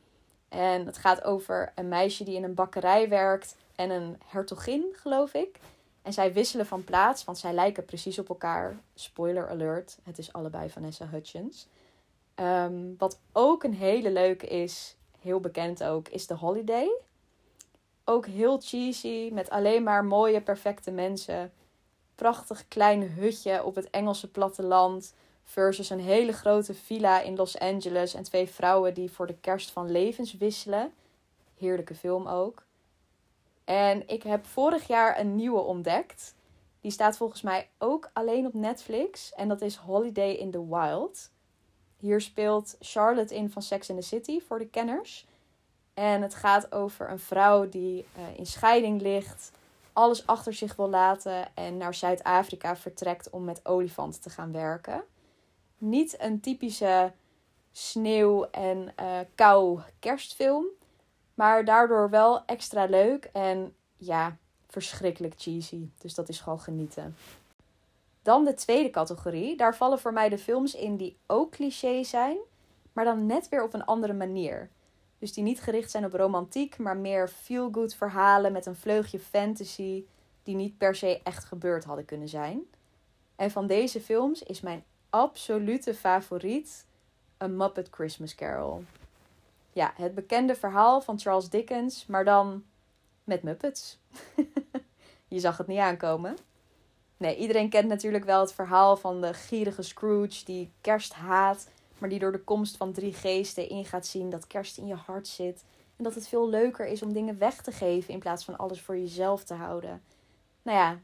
En 0.49 0.85
het 0.85 0.97
gaat 0.97 1.23
over 1.23 1.71
een 1.75 1.87
meisje 1.87 2.23
die 2.23 2.35
in 2.35 2.43
een 2.43 2.53
bakkerij 2.53 3.09
werkt 3.09 3.55
en 3.75 3.89
een 3.89 4.17
hertogin, 4.25 4.85
geloof 4.93 5.33
ik. 5.33 5.59
En 6.01 6.13
zij 6.13 6.33
wisselen 6.33 6.65
van 6.65 6.83
plaats, 6.83 7.23
want 7.23 7.37
zij 7.37 7.53
lijken 7.53 7.85
precies 7.85 8.19
op 8.19 8.29
elkaar. 8.29 8.77
Spoiler 8.95 9.49
alert, 9.49 9.97
het 10.03 10.17
is 10.17 10.33
allebei 10.33 10.69
Vanessa 10.69 11.05
Hudgens. 11.05 11.67
Ehm, 12.35 12.95
wat 12.97 13.19
ook 13.31 13.63
een 13.63 13.73
hele 13.73 14.12
leuke 14.12 14.47
is, 14.47 14.95
heel 15.19 15.39
bekend 15.39 15.83
ook, 15.83 16.07
is 16.07 16.25
The 16.25 16.33
Holiday. 16.33 16.89
Ook 18.03 18.25
heel 18.25 18.59
cheesy, 18.62 19.29
met 19.33 19.49
alleen 19.49 19.83
maar 19.83 20.05
mooie, 20.05 20.41
perfecte 20.41 20.91
mensen. 20.91 21.51
Prachtig 22.15 22.67
klein 22.67 23.12
hutje 23.12 23.63
op 23.63 23.75
het 23.75 23.89
Engelse 23.89 24.31
platteland 24.31 25.13
Versus 25.49 25.89
een 25.89 25.99
hele 25.99 26.31
grote 26.31 26.73
villa 26.73 27.21
in 27.21 27.35
Los 27.35 27.59
Angeles 27.59 28.13
en 28.13 28.23
twee 28.23 28.49
vrouwen 28.49 28.93
die 28.93 29.12
voor 29.12 29.27
de 29.27 29.38
kerst 29.41 29.71
van 29.71 29.91
levens 29.91 30.38
wisselen. 30.38 30.93
Heerlijke 31.57 31.95
film 31.95 32.27
ook. 32.27 32.63
En 33.63 34.07
ik 34.07 34.23
heb 34.23 34.45
vorig 34.45 34.88
jaar 34.88 35.19
een 35.19 35.35
nieuwe 35.35 35.59
ontdekt. 35.59 36.35
Die 36.81 36.91
staat 36.91 37.17
volgens 37.17 37.41
mij 37.41 37.69
ook 37.77 38.09
alleen 38.13 38.45
op 38.45 38.53
Netflix. 38.53 39.33
En 39.33 39.47
dat 39.47 39.62
is 39.62 39.75
Holiday 39.75 40.31
in 40.31 40.51
the 40.51 40.67
Wild. 40.67 41.31
Hier 41.97 42.21
speelt 42.21 42.75
Charlotte 42.79 43.35
in 43.35 43.51
van 43.51 43.62
Sex 43.62 43.89
and 43.89 44.01
the 44.01 44.07
City 44.07 44.39
voor 44.41 44.59
de 44.59 44.67
kenners. 44.67 45.27
En 45.93 46.21
het 46.21 46.35
gaat 46.35 46.71
over 46.71 47.09
een 47.09 47.19
vrouw 47.19 47.69
die 47.69 48.05
uh, 48.17 48.38
in 48.38 48.45
scheiding 48.45 49.01
ligt, 49.01 49.51
alles 49.93 50.27
achter 50.27 50.53
zich 50.53 50.75
wil 50.75 50.89
laten 50.89 51.55
en 51.55 51.77
naar 51.77 51.93
Zuid-Afrika 51.93 52.75
vertrekt 52.75 53.29
om 53.29 53.43
met 53.43 53.65
olifanten 53.65 54.21
te 54.21 54.29
gaan 54.29 54.51
werken 54.51 55.03
niet 55.79 56.21
een 56.21 56.39
typische 56.39 57.11
sneeuw- 57.71 58.47
en 58.51 58.93
uh, 58.99 59.19
kou 59.35 59.79
kerstfilm. 59.99 60.65
Maar 61.33 61.65
daardoor 61.65 62.09
wel 62.09 62.45
extra 62.45 62.85
leuk 62.85 63.29
en 63.33 63.75
ja, 63.97 64.37
verschrikkelijk 64.67 65.33
cheesy. 65.37 65.89
Dus 65.97 66.13
dat 66.13 66.29
is 66.29 66.39
gewoon 66.39 66.59
genieten. 66.59 67.15
Dan 68.21 68.45
de 68.45 68.53
tweede 68.53 68.89
categorie. 68.89 69.57
Daar 69.57 69.75
vallen 69.75 69.99
voor 69.99 70.13
mij 70.13 70.29
de 70.29 70.37
films 70.37 70.75
in 70.75 70.95
die 70.95 71.17
ook 71.27 71.51
cliché 71.51 72.03
zijn, 72.03 72.37
maar 72.93 73.05
dan 73.05 73.25
net 73.25 73.49
weer 73.49 73.63
op 73.63 73.73
een 73.73 73.85
andere 73.85 74.13
manier. 74.13 74.69
Dus 75.19 75.33
die 75.33 75.43
niet 75.43 75.61
gericht 75.61 75.91
zijn 75.91 76.05
op 76.05 76.13
romantiek, 76.13 76.77
maar 76.77 76.97
meer 76.97 77.27
feel-good 77.27 77.95
verhalen 77.95 78.51
met 78.51 78.65
een 78.65 78.75
vleugje 78.75 79.19
fantasy 79.19 80.03
die 80.43 80.55
niet 80.55 80.77
per 80.77 80.95
se 80.95 81.21
echt 81.23 81.43
gebeurd 81.43 81.83
hadden 81.83 82.05
kunnen 82.05 82.29
zijn. 82.29 82.61
En 83.35 83.51
van 83.51 83.67
deze 83.67 84.01
films 84.01 84.43
is 84.43 84.61
mijn 84.61 84.83
absolute 85.10 85.95
favoriet 85.95 86.86
een 87.38 87.58
Muppet 87.58 87.88
Christmas 87.91 88.36
Carol. 88.36 88.84
Ja, 89.72 89.93
het 89.95 90.15
bekende 90.15 90.56
verhaal 90.56 91.02
van 91.02 91.19
Charles 91.19 91.50
Dickens, 91.50 92.06
maar 92.06 92.26
dan 92.26 92.63
met 93.24 93.43
Muppets. 93.43 94.00
Je 95.28 95.39
zag 95.39 95.58
het 95.58 95.67
niet 95.67 95.80
aankomen. 95.80 96.38
Nee, 97.17 97.36
iedereen 97.36 97.69
kent 97.69 97.88
natuurlijk 97.88 98.26
wel 98.26 98.39
het 98.39 98.54
verhaal 98.54 98.98
van 98.98 99.22
de 99.22 99.34
gierige 99.34 99.82
Scrooge 99.82 100.45
die 100.45 100.72
kerst 100.82 101.13
haat, 101.13 101.67
maar 101.98 102.10
die 102.10 102.19
door 102.19 102.32
de 102.32 102.43
komst 102.43 102.78
van 102.78 102.93
drie 102.93 103.13
geesten 103.13 103.69
in 103.69 103.86
gaat 103.86 104.06
zien 104.06 104.30
dat 104.30 104.48
kerst 104.48 104.78
in 104.78 104.88
je 104.88 104.95
hart 104.95 105.28
zit. 105.28 105.63
En 105.98 106.04
dat 106.04 106.15
het 106.15 106.28
veel 106.28 106.50
leuker 106.50 106.88
is 106.88 107.02
om 107.02 107.13
dingen 107.13 107.38
weg 107.38 107.62
te 107.62 107.72
geven 107.72 108.13
in 108.13 108.19
plaats 108.19 108.45
van 108.45 108.58
alles 108.58 108.82
voor 108.82 108.98
jezelf 108.98 109.43
te 109.43 109.54
houden. 109.54 110.02
Nou 110.62 110.78
ja, 110.78 111.00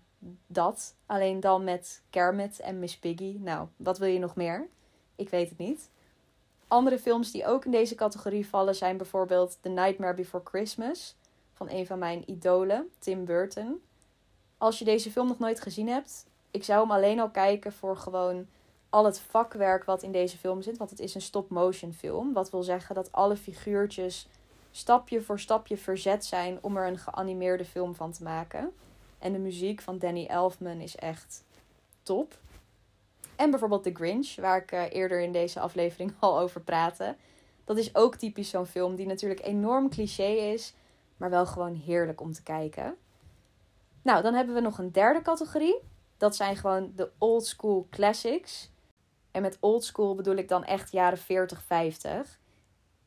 dat. 0.47 0.95
Alleen 1.05 1.39
dan 1.39 1.63
met 1.63 2.01
Kermit 2.09 2.59
en 2.59 2.79
Miss 2.79 2.97
Piggy. 2.97 3.37
Nou, 3.39 3.67
wat 3.75 3.97
wil 3.97 4.07
je 4.07 4.19
nog 4.19 4.35
meer? 4.35 4.67
Ik 5.15 5.29
weet 5.29 5.49
het 5.49 5.57
niet. 5.57 5.89
Andere 6.67 6.99
films 6.99 7.31
die 7.31 7.45
ook 7.45 7.65
in 7.65 7.71
deze 7.71 7.95
categorie 7.95 8.47
vallen 8.47 8.75
zijn 8.75 8.97
bijvoorbeeld 8.97 9.57
The 9.61 9.69
Nightmare 9.69 10.13
Before 10.13 10.43
Christmas 10.43 11.15
van 11.53 11.69
een 11.69 11.85
van 11.85 11.99
mijn 11.99 12.23
idolen, 12.25 12.89
Tim 12.99 13.25
Burton. 13.25 13.81
Als 14.57 14.79
je 14.79 14.85
deze 14.85 15.11
film 15.11 15.27
nog 15.27 15.39
nooit 15.39 15.61
gezien 15.61 15.87
hebt, 15.87 16.25
ik 16.51 16.63
zou 16.63 16.81
hem 16.81 16.91
alleen 16.91 17.19
al 17.19 17.29
kijken 17.29 17.73
voor 17.73 17.97
gewoon 17.97 18.47
al 18.89 19.05
het 19.05 19.19
vakwerk 19.19 19.83
wat 19.83 20.03
in 20.03 20.11
deze 20.11 20.37
film 20.37 20.61
zit, 20.61 20.77
want 20.77 20.89
het 20.89 20.99
is 20.99 21.15
een 21.15 21.21
stop-motion 21.21 21.93
film. 21.93 22.33
Wat 22.33 22.51
wil 22.51 22.63
zeggen 22.63 22.95
dat 22.95 23.11
alle 23.11 23.35
figuurtjes 23.35 24.27
stapje 24.71 25.21
voor 25.21 25.39
stapje 25.39 25.77
verzet 25.77 26.25
zijn 26.25 26.57
om 26.61 26.77
er 26.77 26.87
een 26.87 26.97
geanimeerde 26.97 27.65
film 27.65 27.95
van 27.95 28.11
te 28.11 28.23
maken. 28.23 28.73
En 29.19 29.33
de 29.33 29.39
muziek 29.39 29.81
van 29.81 29.97
Danny 29.97 30.25
Elfman 30.25 30.79
is 30.79 30.95
echt 30.95 31.43
top. 32.03 32.37
En 33.35 33.49
bijvoorbeeld 33.49 33.83
The 33.83 33.93
Grinch, 33.93 34.35
waar 34.35 34.57
ik 34.57 34.71
eh, 34.71 34.83
eerder 34.89 35.21
in 35.21 35.31
deze 35.31 35.59
aflevering 35.59 36.13
al 36.19 36.39
over 36.39 36.61
praatte. 36.61 37.15
Dat 37.63 37.77
is 37.77 37.95
ook 37.95 38.15
typisch 38.15 38.49
zo'n 38.49 38.65
film 38.65 38.95
die 38.95 39.05
natuurlijk 39.05 39.45
enorm 39.45 39.89
cliché 39.89 40.27
is, 40.27 40.73
maar 41.17 41.29
wel 41.29 41.45
gewoon 41.45 41.73
heerlijk 41.73 42.21
om 42.21 42.33
te 42.33 42.43
kijken. 42.43 42.97
Nou, 44.01 44.21
dan 44.21 44.33
hebben 44.33 44.55
we 44.55 44.61
nog 44.61 44.77
een 44.77 44.91
derde 44.91 45.21
categorie. 45.21 45.79
Dat 46.17 46.35
zijn 46.35 46.55
gewoon 46.55 46.91
de 46.95 47.11
old 47.17 47.45
school 47.45 47.87
classics. 47.89 48.71
En 49.31 49.41
met 49.41 49.57
old 49.59 49.83
school 49.83 50.15
bedoel 50.15 50.35
ik 50.35 50.47
dan 50.47 50.63
echt 50.63 50.91
jaren 50.91 51.17
40, 51.17 51.61
50. 51.61 52.39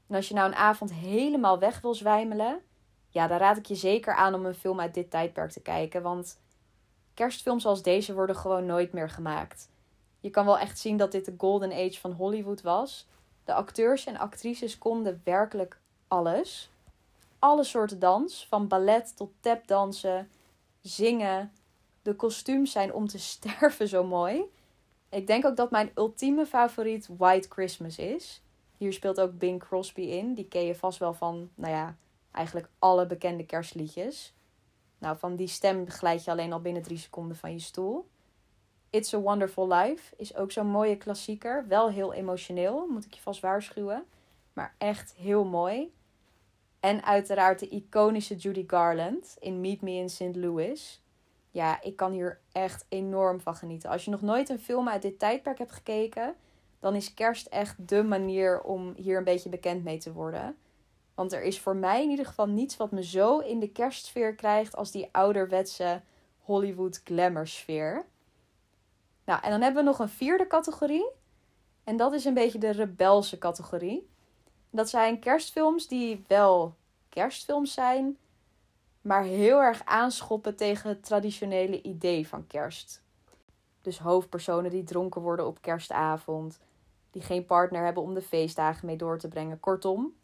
En 0.07 0.14
als 0.14 0.29
je 0.29 0.35
nou 0.35 0.49
een 0.49 0.57
avond 0.57 0.92
helemaal 0.92 1.59
weg 1.59 1.81
wil 1.81 1.94
zwijmelen, 1.94 2.61
ja, 3.18 3.26
daar 3.26 3.38
raad 3.38 3.57
ik 3.57 3.66
je 3.66 3.74
zeker 3.74 4.14
aan 4.14 4.35
om 4.35 4.46
een 4.46 4.54
film 4.54 4.81
uit 4.81 4.94
dit 4.94 5.11
tijdperk 5.11 5.50
te 5.50 5.61
kijken. 5.61 6.02
Want 6.02 6.40
kerstfilms 7.14 7.66
als 7.66 7.83
deze 7.83 8.14
worden 8.14 8.37
gewoon 8.37 8.66
nooit 8.66 8.92
meer 8.92 9.11
gemaakt. 9.11 9.68
Je 10.20 10.31
kan 10.31 10.44
wel 10.44 10.59
echt 10.59 10.78
zien 10.78 10.96
dat 10.96 11.12
dit 11.12 11.24
de 11.24 11.35
golden 11.38 11.72
age 11.72 12.00
van 12.00 12.12
Hollywood 12.12 12.62
was. 12.62 13.07
De 13.44 13.54
acteurs 13.54 14.07
en 14.07 14.16
actrices 14.16 14.78
konden 14.78 15.20
werkelijk 15.24 15.81
alles. 16.09 16.70
Alle 17.38 17.64
soorten 17.64 17.98
dans, 17.98 18.46
van 18.46 18.68
ballet 18.68 19.16
tot 19.16 19.31
tapdansen. 19.40 20.31
zingen. 20.81 21.52
De 22.02 22.14
kostuums 22.14 22.72
zijn 22.72 22.92
om 22.92 23.07
te 23.07 23.18
sterven 23.33 23.88
zo 23.88 24.04
mooi. 24.04 24.42
Ik 25.09 25.26
denk 25.26 25.46
ook 25.46 25.57
dat 25.57 25.70
mijn 25.70 25.90
ultieme 25.94 26.46
favoriet 26.46 27.09
White 27.16 27.48
Christmas 27.48 27.98
is. 27.98 28.42
Hier 28.76 28.92
speelt 28.92 29.20
ook 29.20 29.38
Bing 29.38 29.61
Crosby 29.61 30.02
in. 30.02 30.35
Die 30.35 30.48
ken 30.48 30.64
je 30.64 30.74
vast 30.74 30.98
wel 30.98 31.14
van, 31.14 31.50
nou 31.54 31.72
ja, 31.74 31.96
eigenlijk 32.33 32.69
alle 32.79 33.07
bekende 33.07 33.47
kerstliedjes. 33.47 34.35
Nou, 34.99 35.19
van 35.19 35.37
die 35.37 35.47
stem 35.47 35.88
glijd 35.88 36.25
je 36.25 36.31
alleen 36.31 36.53
al 36.53 36.61
binnen 36.61 36.83
drie 36.83 36.99
seconden 36.99 37.37
van 37.37 37.53
je 37.53 37.59
stoel. 37.59 38.09
It's 38.91 39.14
a 39.14 39.19
Wonderful 39.19 39.73
Life 39.73 40.14
is 40.17 40.37
ook 40.37 40.53
zo'n 40.53 40.67
mooie 40.67 40.97
klassieker. 40.97 41.67
Wel 41.69 41.91
heel 41.91 42.12
emotioneel, 42.12 42.87
moet 42.87 43.05
ik 43.05 43.14
je 43.14 43.21
vast 43.21 43.41
waarschuwen. 43.41 44.05
Maar 44.53 44.75
echt 44.79 45.14
heel 45.14 45.45
mooi. 45.45 45.93
En 46.81 47.05
uiteraard 47.05 47.59
de 47.59 47.69
iconische 47.69 48.37
Judy 48.37 48.64
Garland 48.67 49.37
in 49.38 49.61
Meet 49.61 49.81
Me 49.81 49.93
in 49.93 50.11
St. 50.11 50.37
Louis. 50.37 51.03
Ja, 51.51 51.83
ik 51.83 51.97
kan 51.97 52.12
hier 52.12 52.41
echt 52.53 52.87
enorm 52.88 53.41
van 53.41 53.57
genieten. 53.57 53.91
Als 53.91 54.05
je 54.05 54.11
nog 54.11 54.23
nooit 54.23 54.49
een 54.49 54.59
film 54.59 54.88
uit 54.88 55.03
dit 55.03 55.19
tijdperk 55.19 55.59
hebt 55.59 55.73
gekeken, 55.73 56.35
dan 56.79 56.95
is 56.95 57.14
kerst 57.14 57.47
echt 57.47 57.88
de 57.88 58.03
manier 58.03 58.62
om 58.62 58.93
hier 58.97 59.19
een 59.19 59.25
beetje 59.25 59.49
bekend 59.49 59.85
mee 59.85 59.99
te 59.99 60.12
worden. 60.12 60.57
Want 61.18 61.33
er 61.33 61.42
is 61.42 61.61
voor 61.61 61.76
mij 61.76 62.02
in 62.02 62.11
ieder 62.11 62.26
geval 62.26 62.46
niets 62.46 62.76
wat 62.76 62.90
me 62.90 63.04
zo 63.04 63.38
in 63.38 63.61
de 63.61 63.68
kerstsfeer 63.68 64.35
krijgt 64.35 64.76
als 64.76 64.90
die 64.90 65.09
ouderwetse 65.12 66.02
Hollywood 66.38 67.00
glamour 67.04 67.46
sfeer. 67.46 68.07
Nou, 69.24 69.42
en 69.42 69.50
dan 69.50 69.61
hebben 69.61 69.83
we 69.83 69.88
nog 69.88 69.98
een 69.98 70.09
vierde 70.09 70.46
categorie. 70.46 71.11
En 71.85 71.96
dat 71.96 72.12
is 72.12 72.24
een 72.24 72.35
beetje 72.35 72.59
de 72.59 72.70
rebelse 72.70 73.38
categorie. 73.38 74.09
Dat 74.70 74.88
zijn 74.88 75.18
kerstfilms 75.18 75.88
die 75.88 76.24
wel 76.26 76.74
kerstfilms 77.09 77.72
zijn, 77.72 78.18
maar 79.00 79.22
heel 79.22 79.61
erg 79.61 79.85
aanschoppen 79.85 80.57
tegen 80.57 80.88
het 80.88 81.04
traditionele 81.04 81.83
idee 81.83 82.28
van 82.28 82.46
kerst. 82.46 83.02
Dus 83.81 83.98
hoofdpersonen 83.98 84.70
die 84.70 84.85
dronken 84.85 85.20
worden 85.20 85.46
op 85.46 85.62
kerstavond, 85.62 86.59
die 87.11 87.22
geen 87.22 87.44
partner 87.44 87.85
hebben 87.85 88.02
om 88.02 88.14
de 88.14 88.22
feestdagen 88.22 88.87
mee 88.87 88.96
door 88.96 89.18
te 89.18 89.28
brengen. 89.28 89.61
Kortom, 89.61 90.16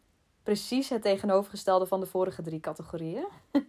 precies 0.45 0.89
het 0.89 1.01
tegenovergestelde 1.01 1.85
van 1.85 1.99
de 1.99 2.05
vorige 2.05 2.41
drie 2.41 2.59
categorieën. 2.59 3.27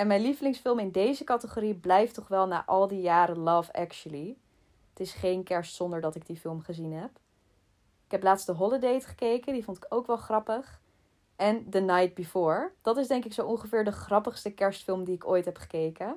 en 0.00 0.06
mijn 0.06 0.20
lievelingsfilm 0.20 0.78
in 0.78 0.90
deze 0.90 1.24
categorie 1.24 1.74
blijft 1.74 2.14
toch 2.14 2.28
wel 2.28 2.46
na 2.46 2.66
al 2.66 2.88
die 2.88 3.00
jaren 3.00 3.38
Love 3.38 3.72
Actually. 3.72 4.36
Het 4.90 5.00
is 5.00 5.12
geen 5.12 5.42
kerst 5.42 5.74
zonder 5.74 6.00
dat 6.00 6.14
ik 6.14 6.26
die 6.26 6.36
film 6.36 6.60
gezien 6.60 6.92
heb. 6.92 7.10
Ik 8.04 8.10
heb 8.10 8.22
laatst 8.22 8.46
The 8.46 8.52
Holiday 8.52 9.00
gekeken, 9.00 9.52
die 9.52 9.64
vond 9.64 9.76
ik 9.76 9.86
ook 9.88 10.06
wel 10.06 10.16
grappig. 10.16 10.80
En 11.36 11.70
The 11.70 11.80
Night 11.80 12.14
Before. 12.14 12.72
Dat 12.80 12.96
is 12.96 13.08
denk 13.08 13.24
ik 13.24 13.32
zo 13.32 13.46
ongeveer 13.46 13.84
de 13.84 13.92
grappigste 13.92 14.50
kerstfilm 14.50 15.04
die 15.04 15.14
ik 15.14 15.26
ooit 15.26 15.44
heb 15.44 15.56
gekeken. 15.56 16.16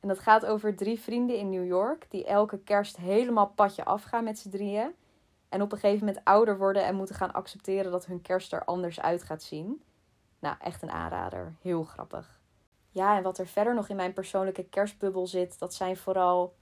En 0.00 0.08
dat 0.08 0.18
gaat 0.18 0.46
over 0.46 0.76
drie 0.76 1.00
vrienden 1.00 1.38
in 1.38 1.50
New 1.50 1.66
York 1.66 2.06
die 2.10 2.24
elke 2.24 2.58
kerst 2.58 2.96
helemaal 2.96 3.48
padje 3.48 3.84
afgaan 3.84 4.24
met 4.24 4.38
z'n 4.38 4.50
drieën. 4.50 4.94
En 5.52 5.62
op 5.62 5.72
een 5.72 5.78
gegeven 5.78 6.06
moment 6.06 6.24
ouder 6.24 6.58
worden 6.58 6.84
en 6.84 6.94
moeten 6.94 7.14
gaan 7.14 7.32
accepteren 7.32 7.90
dat 7.90 8.06
hun 8.06 8.22
kerst 8.22 8.52
er 8.52 8.64
anders 8.64 9.00
uit 9.00 9.22
gaat 9.22 9.42
zien. 9.42 9.82
Nou, 10.38 10.56
echt 10.60 10.82
een 10.82 10.90
aanrader. 10.90 11.54
Heel 11.60 11.84
grappig. 11.84 12.40
Ja, 12.90 13.16
en 13.16 13.22
wat 13.22 13.38
er 13.38 13.46
verder 13.46 13.74
nog 13.74 13.88
in 13.88 13.96
mijn 13.96 14.12
persoonlijke 14.12 14.64
kerstbubbel 14.64 15.26
zit, 15.26 15.58
dat 15.58 15.74
zijn 15.74 15.96
vooral 15.96 16.54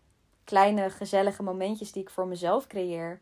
kleine 0.45 0.91
gezellige 0.91 1.43
momentjes 1.43 1.93
die 1.93 2.03
ik 2.03 2.11
voor 2.11 2.27
mezelf 2.27 2.67
creëer. 2.67 3.21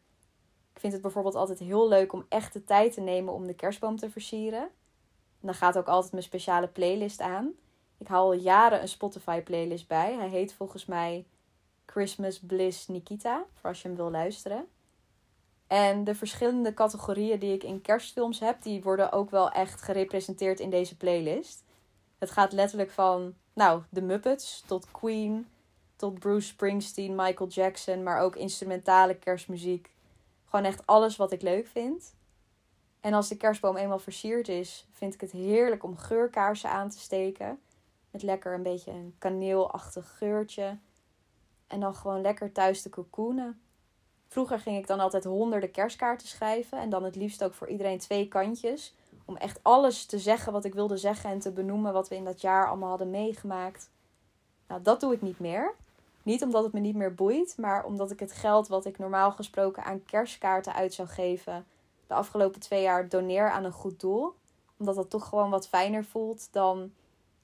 Ik 0.72 0.80
vind 0.80 0.92
het 0.92 1.02
bijvoorbeeld 1.02 1.34
altijd 1.34 1.58
heel 1.58 1.88
leuk 1.88 2.12
om 2.12 2.26
echt 2.28 2.52
de 2.52 2.64
tijd 2.64 2.92
te 2.92 3.00
nemen 3.00 3.34
om 3.34 3.46
de 3.46 3.54
kerstboom 3.54 3.96
te 3.96 4.10
versieren. 4.10 4.62
En 5.40 5.46
dan 5.46 5.54
gaat 5.54 5.78
ook 5.78 5.88
altijd 5.88 6.12
mijn 6.12 6.24
speciale 6.24 6.68
playlist 6.68 7.20
aan. 7.20 7.52
Ik 7.98 8.08
haal 8.08 8.24
al 8.24 8.32
jaren 8.32 8.80
een 8.80 8.88
Spotify 8.88 9.40
playlist 9.40 9.88
bij. 9.88 10.14
Hij 10.14 10.28
heet 10.28 10.52
volgens 10.52 10.86
mij 10.86 11.26
Christmas 11.86 12.40
Bliss 12.40 12.86
Nikita, 12.86 13.44
voor 13.54 13.68
als 13.68 13.82
je 13.82 13.88
hem 13.88 13.96
wil 13.96 14.10
luisteren. 14.10 14.68
En 15.68 16.04
de 16.04 16.14
verschillende 16.14 16.74
categorieën 16.74 17.38
die 17.38 17.52
ik 17.52 17.62
in 17.62 17.80
kerstfilms 17.80 18.40
heb, 18.40 18.62
die 18.62 18.82
worden 18.82 19.12
ook 19.12 19.30
wel 19.30 19.50
echt 19.50 19.82
gerepresenteerd 19.82 20.60
in 20.60 20.70
deze 20.70 20.96
playlist. 20.96 21.64
Het 22.18 22.30
gaat 22.30 22.52
letterlijk 22.52 22.90
van, 22.90 23.34
nou, 23.52 23.82
de 23.90 24.02
Muppets 24.02 24.62
tot 24.66 24.90
Queen, 24.90 25.48
tot 25.96 26.18
Bruce 26.18 26.46
Springsteen, 26.46 27.14
Michael 27.14 27.48
Jackson, 27.48 28.02
maar 28.02 28.20
ook 28.20 28.36
instrumentale 28.36 29.14
kerstmuziek. 29.14 29.90
Gewoon 30.44 30.64
echt 30.64 30.86
alles 30.86 31.16
wat 31.16 31.32
ik 31.32 31.42
leuk 31.42 31.66
vind. 31.66 32.14
En 33.00 33.12
als 33.12 33.28
de 33.28 33.36
kerstboom 33.36 33.76
eenmaal 33.76 33.98
versierd 33.98 34.48
is, 34.48 34.86
vind 34.92 35.14
ik 35.14 35.20
het 35.20 35.30
heerlijk 35.30 35.84
om 35.84 35.96
geurkaarsen 35.96 36.70
aan 36.70 36.90
te 36.90 36.98
steken. 36.98 37.60
Met 38.10 38.22
lekker 38.22 38.54
een 38.54 38.62
beetje 38.62 38.90
een 38.90 39.14
kaneelachtig 39.18 40.14
geurtje. 40.18 40.78
En 41.66 41.80
dan 41.80 41.94
gewoon 41.94 42.20
lekker 42.20 42.52
thuis 42.52 42.82
te 42.82 42.90
cocoonen. 42.90 43.60
Vroeger 44.28 44.58
ging 44.58 44.76
ik 44.76 44.86
dan 44.86 45.00
altijd 45.00 45.24
honderden 45.24 45.70
kerstkaarten 45.70 46.28
schrijven. 46.28 46.78
En 46.78 46.90
dan 46.90 47.04
het 47.04 47.16
liefst 47.16 47.44
ook 47.44 47.54
voor 47.54 47.68
iedereen 47.68 47.98
twee 47.98 48.28
kantjes. 48.28 48.94
Om 49.24 49.36
echt 49.36 49.58
alles 49.62 50.06
te 50.06 50.18
zeggen 50.18 50.52
wat 50.52 50.64
ik 50.64 50.74
wilde 50.74 50.96
zeggen 50.96 51.30
en 51.30 51.38
te 51.38 51.50
benoemen 51.50 51.92
wat 51.92 52.08
we 52.08 52.14
in 52.14 52.24
dat 52.24 52.40
jaar 52.40 52.68
allemaal 52.68 52.88
hadden 52.88 53.10
meegemaakt. 53.10 53.90
Nou, 54.66 54.82
dat 54.82 55.00
doe 55.00 55.12
ik 55.12 55.22
niet 55.22 55.38
meer. 55.38 55.74
Niet 56.22 56.42
omdat 56.42 56.64
het 56.64 56.72
me 56.72 56.80
niet 56.80 56.96
meer 56.96 57.14
boeit, 57.14 57.56
maar 57.56 57.84
omdat 57.84 58.10
ik 58.10 58.20
het 58.20 58.32
geld 58.32 58.68
wat 58.68 58.84
ik 58.84 58.98
normaal 58.98 59.32
gesproken 59.32 59.84
aan 59.84 60.04
kerstkaarten 60.04 60.74
uit 60.74 60.94
zou 60.94 61.08
geven, 61.08 61.66
de 62.06 62.14
afgelopen 62.14 62.60
twee 62.60 62.82
jaar 62.82 63.08
doneer 63.08 63.50
aan 63.50 63.64
een 63.64 63.72
goed 63.72 64.00
doel. 64.00 64.34
Omdat 64.78 64.94
dat 64.94 65.10
toch 65.10 65.28
gewoon 65.28 65.50
wat 65.50 65.68
fijner 65.68 66.04
voelt 66.04 66.48
dan 66.52 66.92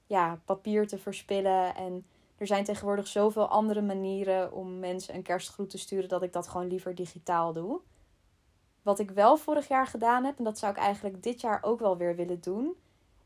ja, 0.07 0.39
papier 0.45 0.87
te 0.87 0.97
verspillen. 0.97 1.75
En 1.75 2.05
er 2.37 2.47
zijn 2.47 2.63
tegenwoordig 2.63 3.07
zoveel 3.07 3.47
andere 3.47 3.81
manieren 3.81 4.51
om 4.51 4.79
mensen 4.79 5.15
een 5.15 5.23
kerstgroet 5.23 5.69
te 5.69 5.77
sturen 5.77 6.09
dat 6.09 6.23
ik 6.23 6.33
dat 6.33 6.47
gewoon 6.47 6.67
liever 6.67 6.95
digitaal 6.95 7.53
doe. 7.53 7.79
Wat 8.81 8.99
ik 8.99 9.11
wel 9.11 9.37
vorig 9.37 9.67
jaar 9.67 9.87
gedaan 9.87 10.23
heb, 10.23 10.37
en 10.37 10.43
dat 10.43 10.59
zou 10.59 10.71
ik 10.71 10.77
eigenlijk 10.77 11.23
dit 11.23 11.41
jaar 11.41 11.63
ook 11.63 11.79
wel 11.79 11.97
weer 11.97 12.15
willen 12.15 12.41
doen, 12.41 12.75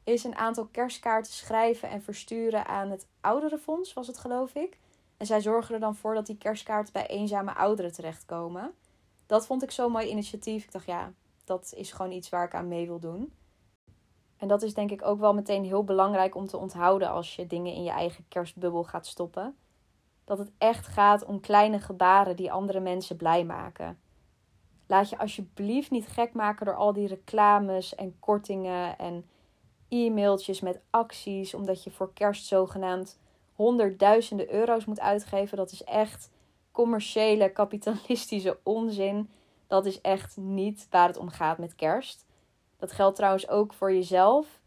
is 0.04 0.24
een 0.24 0.36
aantal 0.36 0.66
kerstkaarten 0.66 1.34
schrijven 1.34 1.90
en 1.90 2.02
versturen 2.02 2.66
aan 2.66 2.90
het 2.90 3.08
Ouderenfonds, 3.22 3.94
was 3.94 4.08
het 4.08 4.18
geloof 4.18 4.56
ik. 4.56 4.78
En 5.18 5.26
zij 5.26 5.42
zorgen 5.42 5.74
er 5.74 5.80
dan 5.80 5.96
voor 5.96 6.14
dat 6.14 6.26
die 6.26 6.38
kerstkaarten 6.38 6.94
bij 6.94 7.08
eenzame 7.08 7.54
ouderen 7.54 7.92
terechtkomen. 7.92 8.74
Dat 9.26 9.46
vond 9.46 9.64
ik 9.64 9.72
zo'n 9.72 9.92
mooi 9.92 10.08
initiatief. 10.08 10.64
Ik 10.64 10.72
dacht, 10.72 10.86
ja, 10.86 11.14
dat 11.44 11.74
is 11.76 11.92
gewoon 11.92 12.12
iets 12.12 12.30
waar 12.30 12.46
ik 12.46 12.54
aan 12.54 12.68
mee 12.68 12.88
wil 12.88 13.00
doen. 13.00 13.34
En 14.40 14.48
dat 14.48 14.62
is 14.62 14.74
denk 14.74 14.92
ik 14.92 15.06
ook 15.06 15.20
wel 15.20 15.34
meteen 15.34 15.64
heel 15.64 15.84
belangrijk 15.84 16.36
om 16.36 16.48
te 16.48 16.58
onthouden 16.58 17.10
als 17.10 17.36
je 17.36 17.48
dingen 17.48 17.74
in 17.74 17.84
je 17.84 17.90
eigen 17.90 18.26
kerstbubbel 18.28 18.84
gaat 18.84 19.08
stoppen. 19.08 19.56
Dat 20.26 20.38
het 20.38 20.52
echt 20.58 20.88
gaat 20.88 21.26
om 21.26 21.40
kleine 21.40 21.80
gebaren 21.80 22.36
die 22.36 22.52
andere 22.52 22.80
mensen 22.80 23.16
blij 23.16 23.44
maken. 23.44 24.00
Laat 24.88 25.10
je 25.10 25.18
alsjeblieft 25.18 25.92
niet 25.92 26.08
gek 26.08 26.34
maken 26.34 26.66
door 26.66 26.76
al 26.76 26.94
die 26.94 27.08
reclames 27.08 27.96
en 27.96 28.20
kortingen 28.20 28.98
en 28.98 29.26
e-mailtjes 29.90 30.60
met 30.60 30.82
acties, 30.90 31.54
omdat 31.54 31.84
je 31.84 31.92
voor 31.92 32.14
kerst 32.14 32.46
zogenaamd 32.46 33.20
honderdduizenden 33.54 34.54
euro's 34.54 34.86
moet 34.86 35.00
uitgeven. 35.00 35.58
Dat 35.58 35.72
is 35.72 35.84
echt 35.84 36.32
commerciële, 36.72 37.52
kapitalistische 37.52 38.60
onzin. 38.64 39.30
Dat 39.68 39.86
is 39.86 40.02
echt 40.02 40.38
niet 40.38 40.88
waar 40.90 41.08
het 41.08 41.18
om 41.18 41.30
gaat 41.30 41.58
met 41.58 41.76
kerst. 41.76 42.26
Dat 42.80 42.92
geldt 42.92 43.16
trouwens 43.16 43.50
ook 43.50 43.74
voor 43.74 43.94
jezelf. 43.94 44.60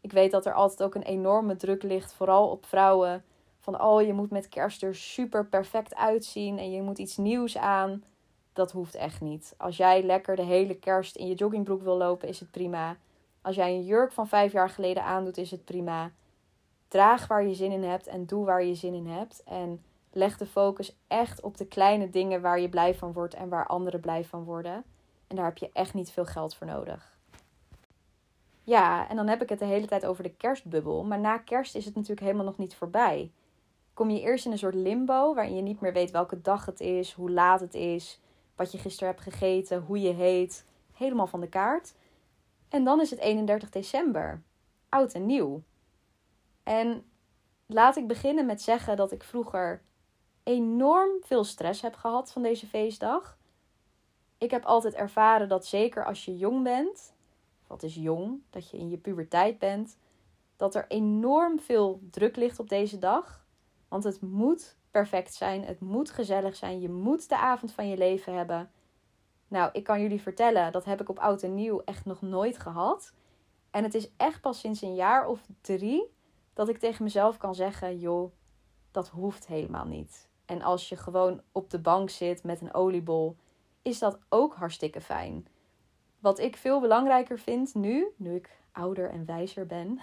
Ik 0.00 0.12
weet 0.12 0.30
dat 0.30 0.46
er 0.46 0.52
altijd 0.52 0.82
ook 0.82 0.94
een 0.94 1.02
enorme 1.02 1.56
druk 1.56 1.82
ligt, 1.82 2.12
vooral 2.12 2.48
op 2.48 2.66
vrouwen. 2.66 3.24
Van 3.60 3.82
oh, 3.82 4.02
je 4.02 4.12
moet 4.12 4.30
met 4.30 4.48
kerst 4.48 4.82
er 4.82 4.94
super 4.94 5.46
perfect 5.46 5.94
uitzien 5.94 6.58
en 6.58 6.70
je 6.70 6.82
moet 6.82 6.98
iets 6.98 7.16
nieuws 7.16 7.56
aan. 7.56 8.04
Dat 8.52 8.72
hoeft 8.72 8.94
echt 8.94 9.20
niet. 9.20 9.54
Als 9.58 9.76
jij 9.76 10.02
lekker 10.02 10.36
de 10.36 10.42
hele 10.42 10.74
kerst 10.74 11.16
in 11.16 11.26
je 11.26 11.34
joggingbroek 11.34 11.82
wil 11.82 11.96
lopen, 11.96 12.28
is 12.28 12.40
het 12.40 12.50
prima. 12.50 12.96
Als 13.42 13.56
jij 13.56 13.70
een 13.70 13.84
jurk 13.84 14.12
van 14.12 14.28
vijf 14.28 14.52
jaar 14.52 14.70
geleden 14.70 15.04
aandoet, 15.04 15.36
is 15.36 15.50
het 15.50 15.64
prima. 15.64 16.10
Draag 16.88 17.26
waar 17.26 17.46
je 17.46 17.54
zin 17.54 17.72
in 17.72 17.82
hebt 17.82 18.06
en 18.06 18.26
doe 18.26 18.44
waar 18.44 18.64
je 18.64 18.74
zin 18.74 18.94
in 18.94 19.06
hebt. 19.06 19.42
En 19.44 19.82
leg 20.12 20.36
de 20.36 20.46
focus 20.46 20.96
echt 21.06 21.40
op 21.40 21.56
de 21.56 21.66
kleine 21.66 22.10
dingen 22.10 22.40
waar 22.40 22.60
je 22.60 22.68
blij 22.68 22.94
van 22.94 23.12
wordt 23.12 23.34
en 23.34 23.48
waar 23.48 23.66
anderen 23.66 24.00
blij 24.00 24.24
van 24.24 24.44
worden. 24.44 24.84
En 25.26 25.36
daar 25.36 25.44
heb 25.44 25.58
je 25.58 25.70
echt 25.72 25.94
niet 25.94 26.10
veel 26.10 26.26
geld 26.26 26.54
voor 26.54 26.66
nodig. 26.66 27.13
Ja, 28.64 29.08
en 29.08 29.16
dan 29.16 29.28
heb 29.28 29.42
ik 29.42 29.48
het 29.48 29.58
de 29.58 29.64
hele 29.64 29.86
tijd 29.86 30.06
over 30.06 30.22
de 30.22 30.34
kerstbubbel. 30.34 31.04
Maar 31.04 31.20
na 31.20 31.38
kerst 31.38 31.74
is 31.74 31.84
het 31.84 31.94
natuurlijk 31.94 32.20
helemaal 32.20 32.44
nog 32.44 32.58
niet 32.58 32.74
voorbij. 32.74 33.32
Kom 33.94 34.10
je 34.10 34.20
eerst 34.20 34.44
in 34.44 34.52
een 34.52 34.58
soort 34.58 34.74
limbo 34.74 35.34
waarin 35.34 35.56
je 35.56 35.62
niet 35.62 35.80
meer 35.80 35.92
weet 35.92 36.10
welke 36.10 36.40
dag 36.40 36.66
het 36.66 36.80
is, 36.80 37.12
hoe 37.12 37.30
laat 37.30 37.60
het 37.60 37.74
is, 37.74 38.20
wat 38.56 38.72
je 38.72 38.78
gisteren 38.78 39.08
hebt 39.08 39.22
gegeten, 39.22 39.82
hoe 39.82 40.00
je 40.00 40.12
heet. 40.12 40.66
Helemaal 40.92 41.26
van 41.26 41.40
de 41.40 41.48
kaart. 41.48 41.94
En 42.68 42.84
dan 42.84 43.00
is 43.00 43.10
het 43.10 43.18
31 43.18 43.70
december. 43.70 44.42
Oud 44.88 45.12
en 45.12 45.26
nieuw. 45.26 45.62
En 46.62 47.04
laat 47.66 47.96
ik 47.96 48.06
beginnen 48.06 48.46
met 48.46 48.62
zeggen 48.62 48.96
dat 48.96 49.12
ik 49.12 49.22
vroeger 49.22 49.82
enorm 50.42 51.10
veel 51.20 51.44
stress 51.44 51.80
heb 51.80 51.94
gehad 51.94 52.32
van 52.32 52.42
deze 52.42 52.66
feestdag. 52.66 53.38
Ik 54.38 54.50
heb 54.50 54.64
altijd 54.64 54.94
ervaren 54.94 55.48
dat 55.48 55.66
zeker 55.66 56.04
als 56.04 56.24
je 56.24 56.36
jong 56.36 56.62
bent, 56.62 57.13
wat 57.74 57.82
is 57.82 57.94
jong, 57.94 58.42
dat 58.50 58.70
je 58.70 58.76
in 58.76 58.90
je 58.90 58.96
puberteit 58.96 59.58
bent, 59.58 59.96
dat 60.56 60.74
er 60.74 60.84
enorm 60.88 61.60
veel 61.60 62.00
druk 62.10 62.36
ligt 62.36 62.58
op 62.58 62.68
deze 62.68 62.98
dag. 62.98 63.46
Want 63.88 64.04
het 64.04 64.20
moet 64.20 64.76
perfect 64.90 65.34
zijn, 65.34 65.64
het 65.64 65.80
moet 65.80 66.10
gezellig 66.10 66.56
zijn, 66.56 66.80
je 66.80 66.88
moet 66.88 67.28
de 67.28 67.36
avond 67.36 67.72
van 67.72 67.88
je 67.88 67.96
leven 67.96 68.34
hebben. 68.34 68.70
Nou, 69.48 69.70
ik 69.72 69.84
kan 69.84 70.00
jullie 70.00 70.20
vertellen, 70.20 70.72
dat 70.72 70.84
heb 70.84 71.00
ik 71.00 71.08
op 71.08 71.18
oud 71.18 71.42
en 71.42 71.54
nieuw 71.54 71.82
echt 71.84 72.04
nog 72.04 72.22
nooit 72.22 72.58
gehad. 72.58 73.12
En 73.70 73.82
het 73.82 73.94
is 73.94 74.10
echt 74.16 74.40
pas 74.40 74.60
sinds 74.60 74.82
een 74.82 74.94
jaar 74.94 75.26
of 75.26 75.46
drie 75.60 76.12
dat 76.52 76.68
ik 76.68 76.78
tegen 76.78 77.04
mezelf 77.04 77.36
kan 77.36 77.54
zeggen: 77.54 77.98
joh, 77.98 78.32
dat 78.90 79.08
hoeft 79.08 79.46
helemaal 79.46 79.86
niet. 79.86 80.28
En 80.44 80.62
als 80.62 80.88
je 80.88 80.96
gewoon 80.96 81.40
op 81.52 81.70
de 81.70 81.78
bank 81.78 82.10
zit 82.10 82.42
met 82.42 82.60
een 82.60 82.74
oliebol, 82.74 83.36
is 83.82 83.98
dat 83.98 84.18
ook 84.28 84.54
hartstikke 84.54 85.00
fijn. 85.00 85.46
Wat 86.24 86.38
ik 86.38 86.56
veel 86.56 86.80
belangrijker 86.80 87.38
vind 87.38 87.74
nu, 87.74 88.06
nu 88.16 88.34
ik 88.34 88.50
ouder 88.72 89.10
en 89.10 89.26
wijzer 89.26 89.66
ben, 89.66 90.00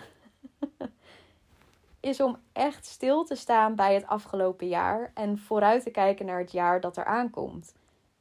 is 1.99 2.21
om 2.21 2.37
echt 2.53 2.85
stil 2.85 3.23
te 3.23 3.35
staan 3.35 3.75
bij 3.75 3.93
het 3.93 4.07
afgelopen 4.07 4.67
jaar 4.67 5.11
en 5.13 5.37
vooruit 5.37 5.83
te 5.83 5.89
kijken 5.89 6.25
naar 6.25 6.39
het 6.39 6.51
jaar 6.51 6.81
dat 6.81 6.97
er 6.97 7.05
aankomt. 7.05 7.73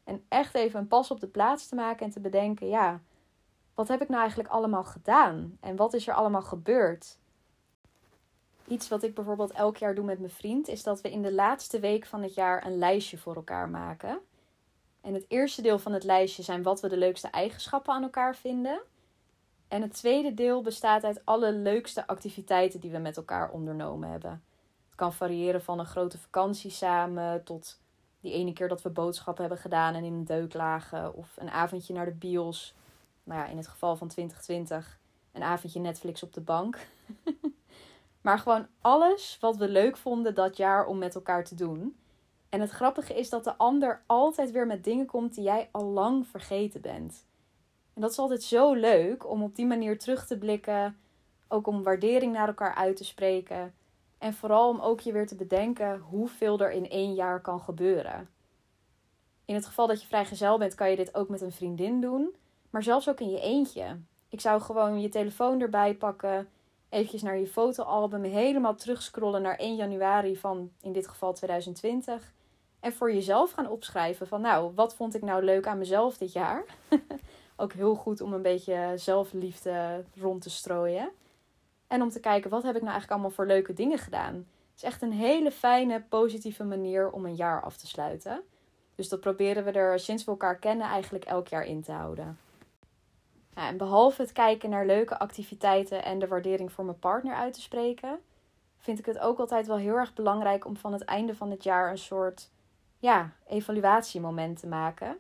En 0.05 0.25
echt 0.29 0.55
even 0.55 0.81
een 0.81 0.89
pas 0.89 1.11
op 1.11 1.21
de 1.21 1.27
plaats 1.27 1.69
te 1.69 1.75
maken 1.75 2.07
en 2.07 2.13
te 2.13 2.21
bedenken: 2.21 2.69
ja, 2.69 3.01
wat 3.75 3.89
heb 3.89 4.03
ik 4.03 4.09
nou 4.09 4.21
eigenlijk 4.21 4.51
allemaal 4.51 4.85
gedaan? 4.85 5.57
En 5.61 5.77
wat 5.77 5.95
is 5.95 6.09
er 6.09 6.15
allemaal 6.15 6.43
gebeurd? 6.43 7.19
Iets 8.67 8.89
wat 8.89 9.03
ik 9.03 9.15
bijvoorbeeld 9.15 9.53
elk 9.53 9.77
jaar 9.77 9.95
doe 9.95 10.05
met 10.05 10.19
mijn 10.19 10.31
vriend, 10.31 10.69
is 10.69 10.83
dat 10.83 11.01
we 11.01 11.11
in 11.11 11.23
de 11.23 11.33
laatste 11.33 11.81
week 11.81 12.07
van 12.07 12.23
het 12.23 12.35
jaar 12.35 12.67
een 12.67 12.79
lijstje 12.79 13.19
voor 13.19 13.35
elkaar 13.35 13.69
maken. 13.69 14.21
En 15.01 15.15
het 15.15 15.25
eerste 15.29 15.63
deel 15.63 15.79
van 15.79 15.93
het 15.93 16.05
lijstje 16.05 16.43
zijn 16.43 16.63
wat 16.63 16.81
we 16.81 16.89
de 16.89 16.97
leukste 16.97 17.29
eigenschappen 17.29 17.95
aan 17.95 18.03
elkaar 18.03 18.37
vinden. 18.37 18.81
En 19.69 19.83
het 19.83 19.95
tweede 19.95 20.35
deel 20.35 20.63
bestaat 20.63 21.05
uit 21.05 21.21
alle 21.25 21.53
leukste 21.53 22.07
activiteiten 22.07 22.81
die 22.81 22.91
we 22.91 22.99
met 22.99 23.17
elkaar 23.17 23.51
ondernomen 23.51 24.11
hebben. 24.11 24.31
Het 24.87 24.95
kan 24.95 25.13
variëren 25.13 25.63
van 25.63 25.79
een 25.79 25.87
grote 25.87 26.19
vakantie 26.19 26.71
samen 26.71 27.45
tot 27.45 27.81
die 28.21 28.33
ene 28.33 28.53
keer 28.53 28.69
dat 28.69 28.83
we 28.83 28.91
boodschappen 28.91 29.45
hebben 29.45 29.63
gedaan 29.63 29.95
en 29.95 30.05
in 30.05 30.13
een 30.13 30.25
deuk 30.25 30.55
lagen. 30.55 31.15
Of 31.15 31.37
een 31.37 31.51
avondje 31.51 31.95
naar 31.95 32.05
de 32.05 32.15
bios. 32.15 32.75
Nou 33.25 33.41
ja, 33.41 33.47
in 33.47 33.57
het 33.57 33.69
geval 33.69 33.97
van 33.97 34.09
2020 34.09 34.99
een 35.33 35.43
avondje 35.43 35.81
Netflix 35.81 36.23
op 36.23 36.33
de 36.33 36.41
bank. 36.41 36.79
maar 38.21 38.39
gewoon 38.39 38.67
alles 38.81 39.37
wat 39.41 39.57
we 39.57 39.69
leuk 39.69 39.97
vonden 39.97 40.35
dat 40.35 40.57
jaar 40.57 40.87
om 40.87 40.99
met 40.99 41.15
elkaar 41.15 41.45
te 41.45 41.55
doen. 41.55 42.00
En 42.51 42.61
het 42.61 42.71
grappige 42.71 43.15
is 43.15 43.31
dat 43.31 43.45
de 43.45 43.57
ander 43.57 44.03
altijd 44.07 44.51
weer 44.51 44.67
met 44.67 44.85
dingen 44.85 45.07
komt 45.07 45.35
die 45.35 45.45
jij 45.45 45.69
al 45.71 45.85
lang 45.85 46.27
vergeten 46.27 46.81
bent. 46.81 47.27
En 47.95 48.01
dat 48.01 48.11
is 48.11 48.19
altijd 48.19 48.43
zo 48.43 48.73
leuk 48.73 49.31
om 49.31 49.43
op 49.43 49.55
die 49.55 49.67
manier 49.67 49.99
terug 49.99 50.27
te 50.27 50.39
blikken. 50.39 50.99
Ook 51.49 51.67
om 51.67 51.83
waardering 51.83 52.33
naar 52.33 52.49
elkaar 52.49 52.75
uit 52.75 52.97
te 52.97 53.05
spreken. 53.05 53.75
En 54.19 54.35
vooral 54.35 54.69
om 54.69 54.81
ook 54.81 55.01
je 55.01 55.13
weer 55.13 55.27
te 55.27 55.35
bedenken 55.35 55.99
hoeveel 55.99 56.59
er 56.59 56.71
in 56.71 56.91
één 56.91 57.15
jaar 57.15 57.41
kan 57.41 57.61
gebeuren. 57.61 58.29
In 59.45 59.55
het 59.55 59.67
geval 59.67 59.87
dat 59.87 60.01
je 60.01 60.07
vrijgezel 60.07 60.59
bent, 60.59 60.75
kan 60.75 60.91
je 60.91 60.97
dit 60.97 61.15
ook 61.15 61.29
met 61.29 61.41
een 61.41 61.53
vriendin 61.53 62.01
doen. 62.01 62.35
Maar 62.71 62.83
zelfs 62.83 63.09
ook 63.09 63.21
in 63.21 63.31
je 63.31 63.41
eentje. 63.41 63.99
Ik 64.29 64.41
zou 64.41 64.61
gewoon 64.61 65.01
je 65.01 65.09
telefoon 65.09 65.61
erbij 65.61 65.95
pakken. 65.95 66.49
Eventjes 66.89 67.23
naar 67.23 67.39
je 67.39 67.47
fotoalbum. 67.47 68.23
Helemaal 68.23 68.75
terugscrollen 68.75 69.43
naar 69.43 69.57
1 69.57 69.77
januari 69.77 70.37
van 70.37 70.71
in 70.81 70.93
dit 70.93 71.09
geval 71.09 71.33
2020. 71.33 72.33
En 72.81 72.93
voor 72.93 73.13
jezelf 73.13 73.53
gaan 73.53 73.69
opschrijven 73.69 74.27
van 74.27 74.41
nou, 74.41 74.73
wat 74.75 74.95
vond 74.95 75.15
ik 75.15 75.23
nou 75.23 75.45
leuk 75.45 75.67
aan 75.67 75.79
mezelf 75.79 76.19
dit 76.19 76.33
jaar? 76.33 76.65
ook 77.57 77.73
heel 77.73 77.95
goed 77.95 78.21
om 78.21 78.33
een 78.33 78.43
beetje 78.43 78.93
zelfliefde 78.97 80.05
rond 80.21 80.43
te 80.43 80.51
strooien. 80.51 81.11
En 81.87 82.03
om 82.03 82.11
te 82.11 82.21
kijken, 82.21 82.51
wat 82.51 82.63
heb 82.63 82.75
ik 82.75 82.81
nou 82.81 82.93
eigenlijk 82.93 83.13
allemaal 83.13 83.37
voor 83.37 83.47
leuke 83.47 83.73
dingen 83.73 83.99
gedaan? 83.99 84.35
Het 84.35 84.77
is 84.77 84.83
echt 84.83 85.03
een 85.03 85.13
hele 85.13 85.51
fijne, 85.51 86.03
positieve 86.09 86.65
manier 86.65 87.11
om 87.11 87.25
een 87.25 87.35
jaar 87.35 87.63
af 87.63 87.77
te 87.77 87.87
sluiten. 87.87 88.43
Dus 88.95 89.09
dat 89.09 89.21
proberen 89.21 89.65
we 89.65 89.71
er 89.71 89.99
sinds 89.99 90.25
we 90.25 90.31
elkaar 90.31 90.57
kennen 90.57 90.87
eigenlijk 90.87 91.25
elk 91.25 91.49
jaar 91.49 91.65
in 91.65 91.83
te 91.83 91.93
houden. 91.93 92.39
En 93.55 93.77
behalve 93.77 94.23
het 94.23 94.33
kijken 94.33 94.71
naar 94.71 94.87
leuke 94.87 95.19
activiteiten 95.19 96.05
en 96.05 96.19
de 96.19 96.29
waardering 96.29 96.73
voor 96.73 96.85
mijn 96.85 96.99
partner 96.99 97.35
uit 97.35 97.53
te 97.53 97.61
spreken, 97.61 98.21
vind 98.79 98.99
ik 98.99 99.07
het 99.07 99.19
ook 99.19 99.39
altijd 99.39 99.67
wel 99.67 99.77
heel 99.77 99.97
erg 99.97 100.15
belangrijk 100.15 100.65
om 100.65 100.77
van 100.77 100.93
het 100.93 101.05
einde 101.05 101.35
van 101.35 101.51
het 101.51 101.63
jaar 101.63 101.91
een 101.91 101.99
soort 101.99 102.51
ja, 103.01 103.33
evaluatiemoment 103.47 104.61
te 104.61 104.67
maken. 104.67 105.19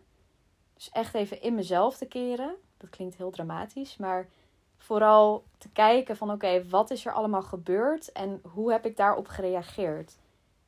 Dus 0.74 0.90
echt 0.90 1.14
even 1.14 1.42
in 1.42 1.54
mezelf 1.54 1.96
te 1.96 2.06
keren. 2.06 2.54
Dat 2.76 2.90
klinkt 2.90 3.16
heel 3.16 3.30
dramatisch, 3.30 3.96
maar 3.96 4.28
vooral 4.76 5.44
te 5.58 5.68
kijken 5.68 6.16
van 6.16 6.30
oké, 6.30 6.68
wat 6.68 6.90
is 6.90 7.06
er 7.06 7.12
allemaal 7.12 7.42
gebeurd 7.42 8.12
en 8.12 8.40
hoe 8.52 8.72
heb 8.72 8.86
ik 8.86 8.96
daarop 8.96 9.28
gereageerd? 9.28 10.18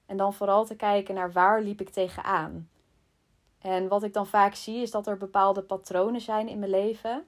En 0.06 0.16
dan 0.16 0.34
vooral 0.34 0.64
te 0.64 0.76
kijken 0.76 1.14
naar 1.14 1.32
waar 1.32 1.62
liep 1.62 1.80
ik 1.80 1.90
tegenaan. 1.90 2.68
En 3.58 3.88
wat 3.88 4.02
ik 4.02 4.12
dan 4.12 4.26
vaak 4.26 4.54
zie 4.54 4.82
is 4.82 4.90
dat 4.90 5.06
er 5.06 5.16
bepaalde 5.16 5.62
patronen 5.62 6.20
zijn 6.20 6.48
in 6.48 6.58
mijn 6.58 6.70
leven 6.70 7.24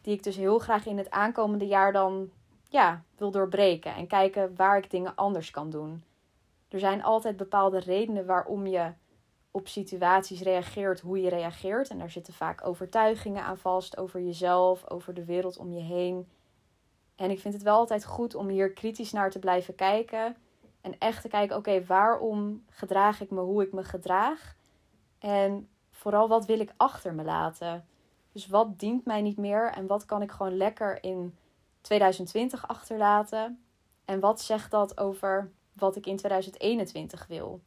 die 0.00 0.14
ik 0.14 0.22
dus 0.22 0.36
heel 0.36 0.58
graag 0.58 0.86
in 0.86 0.98
het 0.98 1.10
aankomende 1.10 1.66
jaar 1.66 1.92
dan 1.92 2.30
ja, 2.68 3.02
wil 3.16 3.30
doorbreken 3.30 3.94
en 3.94 4.06
kijken 4.06 4.56
waar 4.56 4.76
ik 4.76 4.90
dingen 4.90 5.14
anders 5.14 5.50
kan 5.50 5.70
doen. 5.70 6.02
Er 6.68 6.78
zijn 6.78 7.02
altijd 7.02 7.36
bepaalde 7.36 7.78
redenen 7.78 8.26
waarom 8.26 8.66
je 8.66 8.92
op 9.50 9.68
situaties 9.68 10.40
reageert 10.40 11.00
hoe 11.00 11.20
je 11.20 11.28
reageert. 11.28 11.88
En 11.88 11.98
daar 11.98 12.10
zitten 12.10 12.34
vaak 12.34 12.66
overtuigingen 12.66 13.42
aan 13.42 13.58
vast 13.58 13.96
over 13.96 14.20
jezelf, 14.20 14.90
over 14.90 15.14
de 15.14 15.24
wereld 15.24 15.58
om 15.58 15.72
je 15.72 15.80
heen. 15.80 16.28
En 17.16 17.30
ik 17.30 17.40
vind 17.40 17.54
het 17.54 17.62
wel 17.62 17.76
altijd 17.76 18.04
goed 18.04 18.34
om 18.34 18.48
hier 18.48 18.72
kritisch 18.72 19.12
naar 19.12 19.30
te 19.30 19.38
blijven 19.38 19.74
kijken. 19.74 20.36
En 20.80 20.98
echt 20.98 21.22
te 21.22 21.28
kijken, 21.28 21.56
oké, 21.56 21.84
waarom 21.84 22.64
gedraag 22.70 23.20
ik 23.20 23.30
me 23.30 23.40
hoe 23.40 23.62
ik 23.62 23.72
me 23.72 23.84
gedraag? 23.84 24.54
En 25.18 25.68
vooral, 25.90 26.28
wat 26.28 26.46
wil 26.46 26.60
ik 26.60 26.72
achter 26.76 27.14
me 27.14 27.24
laten? 27.24 27.86
Dus 28.32 28.46
wat 28.46 28.78
dient 28.78 29.04
mij 29.04 29.22
niet 29.22 29.36
meer 29.36 29.72
en 29.72 29.86
wat 29.86 30.04
kan 30.04 30.22
ik 30.22 30.30
gewoon 30.30 30.56
lekker 30.56 31.02
in 31.02 31.36
2020 31.80 32.68
achterlaten? 32.68 33.62
En 34.04 34.20
wat 34.20 34.40
zegt 34.40 34.70
dat 34.70 34.98
over 34.98 35.50
wat 35.78 35.96
ik 35.96 36.06
in 36.06 36.16
2021 36.16 37.26
wil? 37.26 37.60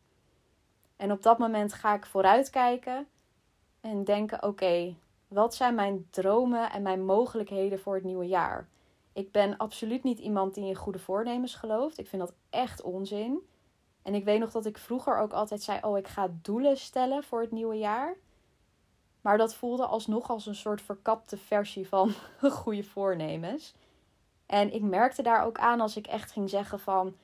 En 0.95 1.11
op 1.11 1.21
dat 1.21 1.37
moment 1.37 1.73
ga 1.73 1.93
ik 1.93 2.05
vooruitkijken 2.05 3.07
en 3.81 4.03
denken: 4.03 4.43
oké, 4.43 4.95
wat 5.27 5.55
zijn 5.55 5.75
mijn 5.75 6.07
dromen 6.09 6.71
en 6.71 6.81
mijn 6.81 7.05
mogelijkheden 7.05 7.79
voor 7.79 7.93
het 7.95 8.03
nieuwe 8.03 8.27
jaar? 8.27 8.67
Ik 9.13 9.31
ben 9.31 9.57
absoluut 9.57 10.03
niet 10.03 10.19
iemand 10.19 10.53
die 10.53 10.65
in 10.65 10.75
goede 10.75 10.99
voornemens 10.99 11.55
gelooft. 11.55 11.99
Ik 11.99 12.07
vind 12.07 12.21
dat 12.21 12.33
echt 12.49 12.81
onzin. 12.81 13.47
En 14.01 14.15
ik 14.15 14.23
weet 14.23 14.39
nog 14.39 14.51
dat 14.51 14.65
ik 14.65 14.77
vroeger 14.77 15.17
ook 15.17 15.31
altijd 15.31 15.63
zei: 15.63 15.79
Oh, 15.81 15.97
ik 15.97 16.07
ga 16.07 16.31
doelen 16.41 16.77
stellen 16.77 17.23
voor 17.23 17.41
het 17.41 17.51
nieuwe 17.51 17.77
jaar. 17.77 18.15
Maar 19.21 19.37
dat 19.37 19.55
voelde 19.55 19.85
alsnog 19.85 20.29
als 20.29 20.45
een 20.45 20.55
soort 20.55 20.81
verkapte 20.81 21.37
versie 21.37 21.87
van 21.87 22.13
goede 22.51 22.83
voornemens. 22.83 23.73
En 24.45 24.73
ik 24.73 24.81
merkte 24.81 25.21
daar 25.21 25.45
ook 25.45 25.57
aan 25.57 25.81
als 25.81 25.97
ik 25.97 26.07
echt 26.07 26.31
ging 26.31 26.49
zeggen 26.49 26.79
van 26.79 27.15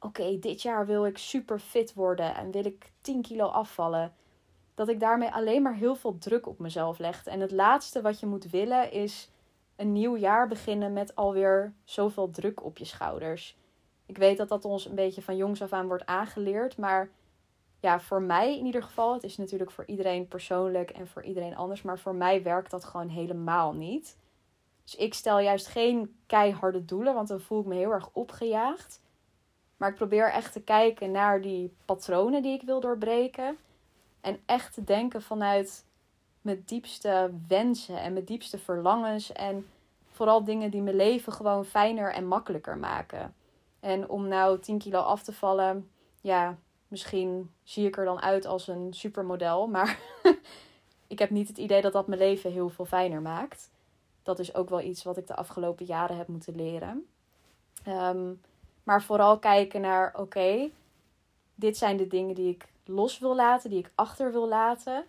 oké, 0.00 0.38
dit 0.38 0.62
jaar 0.62 0.86
wil 0.86 1.06
ik 1.06 1.18
super 1.18 1.58
fit 1.58 1.94
worden 1.94 2.34
en 2.34 2.50
wil 2.50 2.64
ik 2.64 2.92
10 3.00 3.22
kilo 3.22 3.46
afvallen. 3.46 4.14
Dat 4.74 4.88
ik 4.88 5.00
daarmee 5.00 5.32
alleen 5.32 5.62
maar 5.62 5.74
heel 5.74 5.94
veel 5.94 6.18
druk 6.18 6.46
op 6.46 6.58
mezelf 6.58 6.98
legde. 6.98 7.30
En 7.30 7.40
het 7.40 7.50
laatste 7.50 8.02
wat 8.02 8.20
je 8.20 8.26
moet 8.26 8.50
willen 8.50 8.92
is 8.92 9.30
een 9.76 9.92
nieuw 9.92 10.16
jaar 10.16 10.48
beginnen 10.48 10.92
met 10.92 11.16
alweer 11.16 11.74
zoveel 11.84 12.30
druk 12.30 12.64
op 12.64 12.78
je 12.78 12.84
schouders. 12.84 13.56
Ik 14.06 14.18
weet 14.18 14.36
dat 14.36 14.48
dat 14.48 14.64
ons 14.64 14.86
een 14.86 14.94
beetje 14.94 15.22
van 15.22 15.36
jongs 15.36 15.62
af 15.62 15.72
aan 15.72 15.86
wordt 15.86 16.06
aangeleerd, 16.06 16.76
maar 16.76 17.10
ja, 17.80 18.00
voor 18.00 18.22
mij 18.22 18.58
in 18.58 18.66
ieder 18.66 18.82
geval, 18.82 19.12
het 19.12 19.22
is 19.22 19.36
natuurlijk 19.36 19.70
voor 19.70 19.84
iedereen 19.86 20.28
persoonlijk 20.28 20.90
en 20.90 21.08
voor 21.08 21.22
iedereen 21.22 21.56
anders, 21.56 21.82
maar 21.82 21.98
voor 21.98 22.14
mij 22.14 22.42
werkt 22.42 22.70
dat 22.70 22.84
gewoon 22.84 23.08
helemaal 23.08 23.72
niet. 23.72 24.16
Dus 24.84 24.94
ik 24.94 25.14
stel 25.14 25.38
juist 25.38 25.66
geen 25.66 26.18
keiharde 26.26 26.84
doelen, 26.84 27.14
want 27.14 27.28
dan 27.28 27.40
voel 27.40 27.60
ik 27.60 27.66
me 27.66 27.74
heel 27.74 27.92
erg 27.92 28.08
opgejaagd. 28.12 29.00
Maar 29.76 29.88
ik 29.88 29.94
probeer 29.94 30.30
echt 30.30 30.52
te 30.52 30.60
kijken 30.60 31.10
naar 31.10 31.40
die 31.40 31.74
patronen 31.84 32.42
die 32.42 32.54
ik 32.54 32.62
wil 32.62 32.80
doorbreken. 32.80 33.58
En 34.20 34.40
echt 34.46 34.74
te 34.74 34.84
denken 34.84 35.22
vanuit 35.22 35.84
mijn 36.40 36.62
diepste 36.66 37.30
wensen 37.48 38.00
en 38.00 38.12
mijn 38.12 38.24
diepste 38.24 38.58
verlangens. 38.58 39.32
En 39.32 39.66
vooral 40.10 40.44
dingen 40.44 40.70
die 40.70 40.82
mijn 40.82 40.96
leven 40.96 41.32
gewoon 41.32 41.64
fijner 41.64 42.12
en 42.12 42.26
makkelijker 42.26 42.78
maken. 42.78 43.34
En 43.80 44.08
om 44.08 44.28
nou 44.28 44.58
10 44.58 44.78
kilo 44.78 44.98
af 44.98 45.22
te 45.22 45.32
vallen, 45.32 45.90
ja, 46.20 46.56
misschien 46.88 47.50
zie 47.62 47.86
ik 47.86 47.96
er 47.96 48.04
dan 48.04 48.20
uit 48.20 48.46
als 48.46 48.68
een 48.68 48.94
supermodel. 48.94 49.66
Maar 49.66 49.98
ik 51.06 51.18
heb 51.18 51.30
niet 51.30 51.48
het 51.48 51.58
idee 51.58 51.82
dat 51.82 51.92
dat 51.92 52.06
mijn 52.06 52.20
leven 52.20 52.52
heel 52.52 52.68
veel 52.68 52.84
fijner 52.84 53.22
maakt. 53.22 53.70
Dat 54.22 54.38
is 54.38 54.54
ook 54.54 54.68
wel 54.68 54.80
iets 54.80 55.02
wat 55.02 55.16
ik 55.16 55.26
de 55.26 55.36
afgelopen 55.36 55.86
jaren 55.86 56.16
heb 56.16 56.28
moeten 56.28 56.56
leren. 56.56 57.06
Um, 57.88 58.40
maar 58.86 59.02
vooral 59.02 59.38
kijken 59.38 59.80
naar: 59.80 60.14
oké, 60.16 60.70
dit 61.54 61.76
zijn 61.76 61.96
de 61.96 62.06
dingen 62.06 62.34
die 62.34 62.50
ik 62.50 62.68
los 62.84 63.18
wil 63.18 63.34
laten, 63.34 63.70
die 63.70 63.78
ik 63.78 63.90
achter 63.94 64.32
wil 64.32 64.48
laten. 64.48 65.04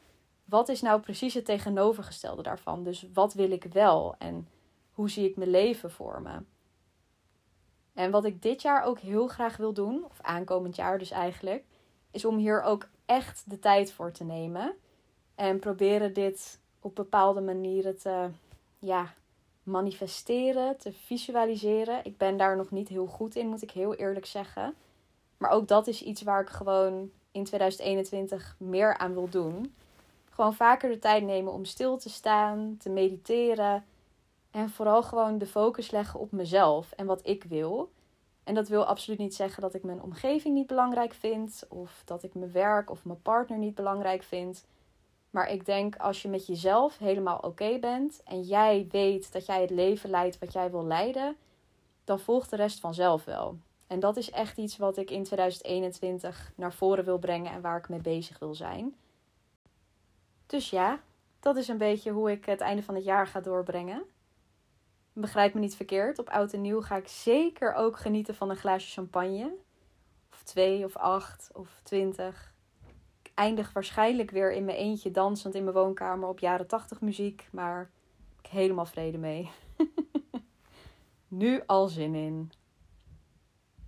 Wat 0.46 0.70
is 0.70 0.82
nou 0.82 1.02
precies 1.02 1.34
het 1.34 1.46
tegenovergestelde 1.46 2.42
daarvan? 2.44 2.84
Dus 2.84 3.06
wat 3.14 3.34
wil 3.34 3.52
ik 3.52 3.64
wel 3.64 4.16
en 4.18 4.48
hoe 4.92 5.10
zie 5.10 5.30
ik 5.30 5.36
mijn 5.36 5.50
leven 5.50 5.92
voor 5.92 6.22
me? 6.22 6.40
En 7.94 8.12
wat 8.12 8.26
ik 8.26 8.42
dit 8.42 8.62
jaar 8.62 8.84
ook 8.84 9.00
heel 9.00 9.28
graag 9.28 9.58
wil 9.58 9.74
doen, 9.74 10.06
of 10.06 10.22
aankomend 10.22 10.76
jaar 10.76 11.00
dus 11.00 11.12
eigenlijk, 11.12 11.64
is 12.12 12.26
om 12.26 12.38
hier 12.38 12.62
ook 12.62 12.88
echt 13.06 13.44
de 13.46 13.60
tijd 13.60 13.92
voor 13.92 14.12
te 14.12 14.24
nemen. 14.24 14.74
En 15.36 15.60
proberen 15.60 16.14
dit 16.14 16.60
op 16.80 16.96
bepaalde 16.96 17.42
manieren 17.42 17.98
te 17.98 18.30
ja, 18.80 19.14
manifesteren, 19.68 20.78
te 20.78 20.94
visualiseren. 20.94 22.06
Ik 22.06 22.18
ben 22.18 22.38
daar 22.38 22.58
nog 22.58 22.72
niet 22.72 22.88
heel 22.88 23.06
goed 23.06 23.36
in, 23.36 23.48
moet 23.48 23.62
ik 23.62 23.72
heel 23.72 23.96
eerlijk 23.96 24.26
zeggen. 24.26 24.76
Maar 25.38 25.50
ook 25.50 25.68
dat 25.68 25.88
is 25.88 26.04
iets 26.04 26.22
waar 26.22 26.42
ik 26.42 26.50
gewoon 26.50 27.12
in 27.32 27.44
2021 27.44 28.56
meer 28.60 28.98
aan 28.98 29.14
wil 29.14 29.30
doen. 29.30 29.76
Gewoon 30.30 30.54
vaker 30.54 30.90
de 30.90 31.00
tijd 31.00 31.24
nemen 31.24 31.54
om 31.54 31.66
stil 31.66 31.98
te 31.98 32.10
staan, 32.10 32.76
te 32.80 32.90
mediteren. 32.90 33.86
En 34.52 34.70
vooral 34.70 35.04
gewoon 35.04 35.38
de 35.38 35.48
focus 35.48 35.92
leggen 35.92 36.20
op 36.20 36.32
mezelf 36.32 36.92
en 36.92 37.06
wat 37.06 37.28
ik 37.28 37.44
wil. 37.44 37.92
En 38.44 38.54
dat 38.54 38.68
wil 38.68 38.86
absoluut 38.86 39.20
niet 39.20 39.36
zeggen 39.36 39.62
dat 39.62 39.74
ik 39.74 39.84
mijn 39.84 40.02
omgeving 40.02 40.54
niet 40.54 40.68
belangrijk 40.68 41.14
vind. 41.14 41.64
Of 41.70 42.02
dat 42.06 42.24
ik 42.24 42.34
mijn 42.34 42.52
werk 42.52 42.90
of 42.90 43.06
mijn 43.06 43.22
partner 43.22 43.58
niet 43.58 43.76
belangrijk 43.76 44.24
vind. 44.24 44.66
Maar 45.30 45.52
ik 45.52 45.66
denk 45.66 45.96
als 45.96 46.22
je 46.22 46.28
met 46.28 46.46
jezelf 46.46 46.98
helemaal 46.98 47.38
oké 47.38 47.80
bent. 47.80 48.22
En 48.24 48.42
jij 48.42 48.88
weet 48.92 49.32
dat 49.32 49.46
jij 49.46 49.62
het 49.62 49.70
leven 49.70 50.10
leidt 50.10 50.40
wat 50.40 50.54
jij 50.54 50.72
wil 50.72 50.86
leiden. 50.86 51.36
Dan 52.04 52.20
volgt 52.20 52.50
de 52.50 52.56
rest 52.56 52.80
vanzelf 52.80 53.26
wel. 53.26 53.58
En 53.88 54.00
dat 54.00 54.18
is 54.18 54.32
echt 54.32 54.58
iets 54.58 54.78
wat 54.78 54.98
ik 54.98 55.12
in 55.12 55.24
2021 55.24 56.52
naar 56.56 56.74
voren 56.74 57.06
wil 57.06 57.18
brengen 57.18 57.52
en 57.52 57.62
waar 57.62 57.78
ik 57.78 57.90
mee 57.90 58.02
bezig 58.02 58.40
wil 58.40 58.56
zijn. 58.56 58.96
Dus 60.46 60.70
ja, 60.70 61.02
dat 61.40 61.58
is 61.58 61.68
een 61.68 61.78
beetje 61.78 62.12
hoe 62.12 62.32
ik 62.32 62.46
het 62.46 62.62
einde 62.62 62.84
van 62.84 62.96
het 62.96 63.04
jaar 63.04 63.28
ga 63.28 63.40
doorbrengen. 63.40 64.04
Begrijp 65.14 65.54
me 65.54 65.60
niet 65.60 65.76
verkeerd, 65.76 66.20
op 66.20 66.30
oud 66.30 66.54
en 66.54 66.62
nieuw 66.62 66.82
ga 66.82 66.96
ik 66.96 67.08
zeker 67.08 67.74
ook 67.74 67.98
genieten 67.98 68.36
van 68.36 68.50
een 68.50 68.56
glaasje 68.56 68.92
champagne. 68.92 69.54
Of 70.32 70.44
twee, 70.44 70.86
of 70.86 70.96
acht, 70.96 71.50
of 71.54 71.80
twintig. 71.84 72.54
Eindig 73.38 73.74
waarschijnlijk 73.74 74.32
weer 74.32 74.52
in 74.52 74.66
mijn 74.66 74.78
eentje 74.78 75.12
dansend 75.12 75.56
in 75.56 75.64
mijn 75.64 75.76
woonkamer 75.76 76.30
op 76.30 76.40
jaren 76.40 76.68
tachtig 76.68 77.02
muziek, 77.02 77.48
maar 77.52 77.90
ik 78.42 78.50
helemaal 78.50 78.86
vrede 78.86 79.18
mee. 79.18 79.50
nu 81.28 81.62
al 81.66 81.88
zin 81.88 82.16
in. 82.16 82.52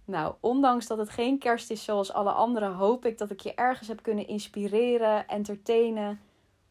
Nou, 0.05 0.35
ondanks 0.39 0.87
dat 0.87 0.97
het 0.97 1.09
geen 1.09 1.39
kerst 1.39 1.71
is 1.71 1.83
zoals 1.83 2.13
alle 2.13 2.31
anderen, 2.31 2.73
hoop 2.73 3.05
ik 3.05 3.17
dat 3.17 3.31
ik 3.31 3.39
je 3.39 3.53
ergens 3.53 3.87
heb 3.87 4.03
kunnen 4.03 4.27
inspireren, 4.27 5.27
entertainen. 5.27 6.19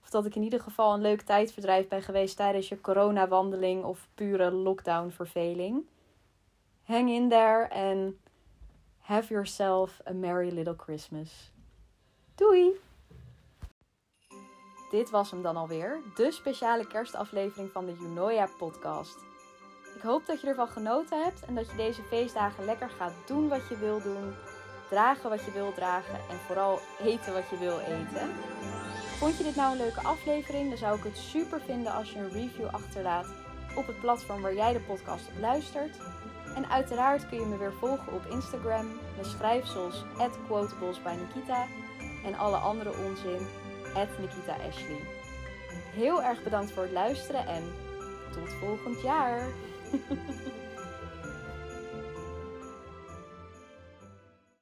Of 0.03 0.11
dat 0.11 0.27
ik 0.27 0.35
in 0.35 0.43
ieder 0.43 0.61
geval 0.61 0.95
een 0.95 1.01
leuk 1.01 1.23
tijdverdrijf 1.23 1.89
ben 1.89 2.03
geweest 2.03 2.37
tijdens 2.37 2.69
je 2.69 2.81
coronawandeling 2.81 3.85
of 3.85 4.09
pure 4.15 4.51
lockdown-verveling. 4.51 5.87
Hang 6.83 7.11
in 7.11 7.29
there 7.29 7.71
and 7.71 8.15
have 8.99 9.33
yourself 9.33 10.01
a 10.09 10.13
merry 10.13 10.53
little 10.53 10.77
Christmas. 10.77 11.51
Doei! 12.39 12.81
Dit 14.91 15.11
was 15.11 15.31
hem 15.31 15.43
dan 15.43 15.57
alweer, 15.57 16.01
de 16.15 16.33
speciale 16.33 16.87
kerstaflevering 16.87 17.71
van 17.73 17.87
de 17.87 17.97
Junoia 18.01 18.49
podcast. 18.59 19.17
Ik 19.97 20.03
hoop 20.03 20.27
dat 20.27 20.41
je 20.41 20.47
ervan 20.47 20.69
genoten 20.69 21.23
hebt 21.23 21.45
en 21.45 21.55
dat 21.55 21.71
je 21.71 21.77
deze 21.77 22.03
feestdagen 22.03 22.65
lekker 22.65 22.91
gaat 22.91 23.13
doen 23.27 23.49
wat 23.49 23.69
je 23.69 23.77
wil 23.77 24.03
doen, 24.03 24.35
dragen 24.89 25.31
wat 25.31 25.45
je 25.45 25.53
wil 25.53 25.73
dragen 25.73 26.15
en 26.15 26.37
vooral 26.47 26.79
eten 27.01 27.33
wat 27.33 27.49
je 27.49 27.59
wil 27.59 27.79
eten. 27.79 28.31
Vond 29.19 29.37
je 29.37 29.45
dit 29.45 29.57
nou 29.57 29.73
een 29.73 29.79
leuke 29.79 30.03
aflevering? 30.03 30.69
Dan 30.69 30.79
zou 30.79 30.99
ik 30.99 31.05
het 31.05 31.17
super 31.17 31.61
vinden 31.61 31.93
als 31.93 32.13
je 32.13 32.19
een 32.19 32.33
review 32.33 32.67
achterlaat 32.67 33.27
op 33.77 33.87
het 33.87 34.01
platform 34.01 34.43
waar 34.43 34.55
jij 34.55 34.73
de 34.73 34.81
podcast 34.81 35.29
op 35.29 35.41
luistert. 35.41 35.97
En 36.55 36.71
uiteraard 36.71 37.29
kun 37.29 37.41
je 37.41 37.47
me 37.47 37.57
weer 37.57 37.73
volgen 37.73 38.13
op 38.13 38.27
Instagram, 38.31 38.87
met 39.17 39.27
schrijfsels 39.27 40.05
Nikita 41.05 41.67
en 42.29 42.39
alle 42.39 42.57
andere 42.57 42.91
onzin 42.91 43.47
Nikita 44.19 44.57
Ashley. 44.69 45.01
Heel 45.95 46.23
erg 46.23 46.43
bedankt 46.43 46.73
voor 46.73 46.83
het 46.83 46.93
luisteren 46.93 47.47
en 47.47 47.63
tot 48.33 48.53
volgend 48.53 49.01
jaar! 49.01 49.47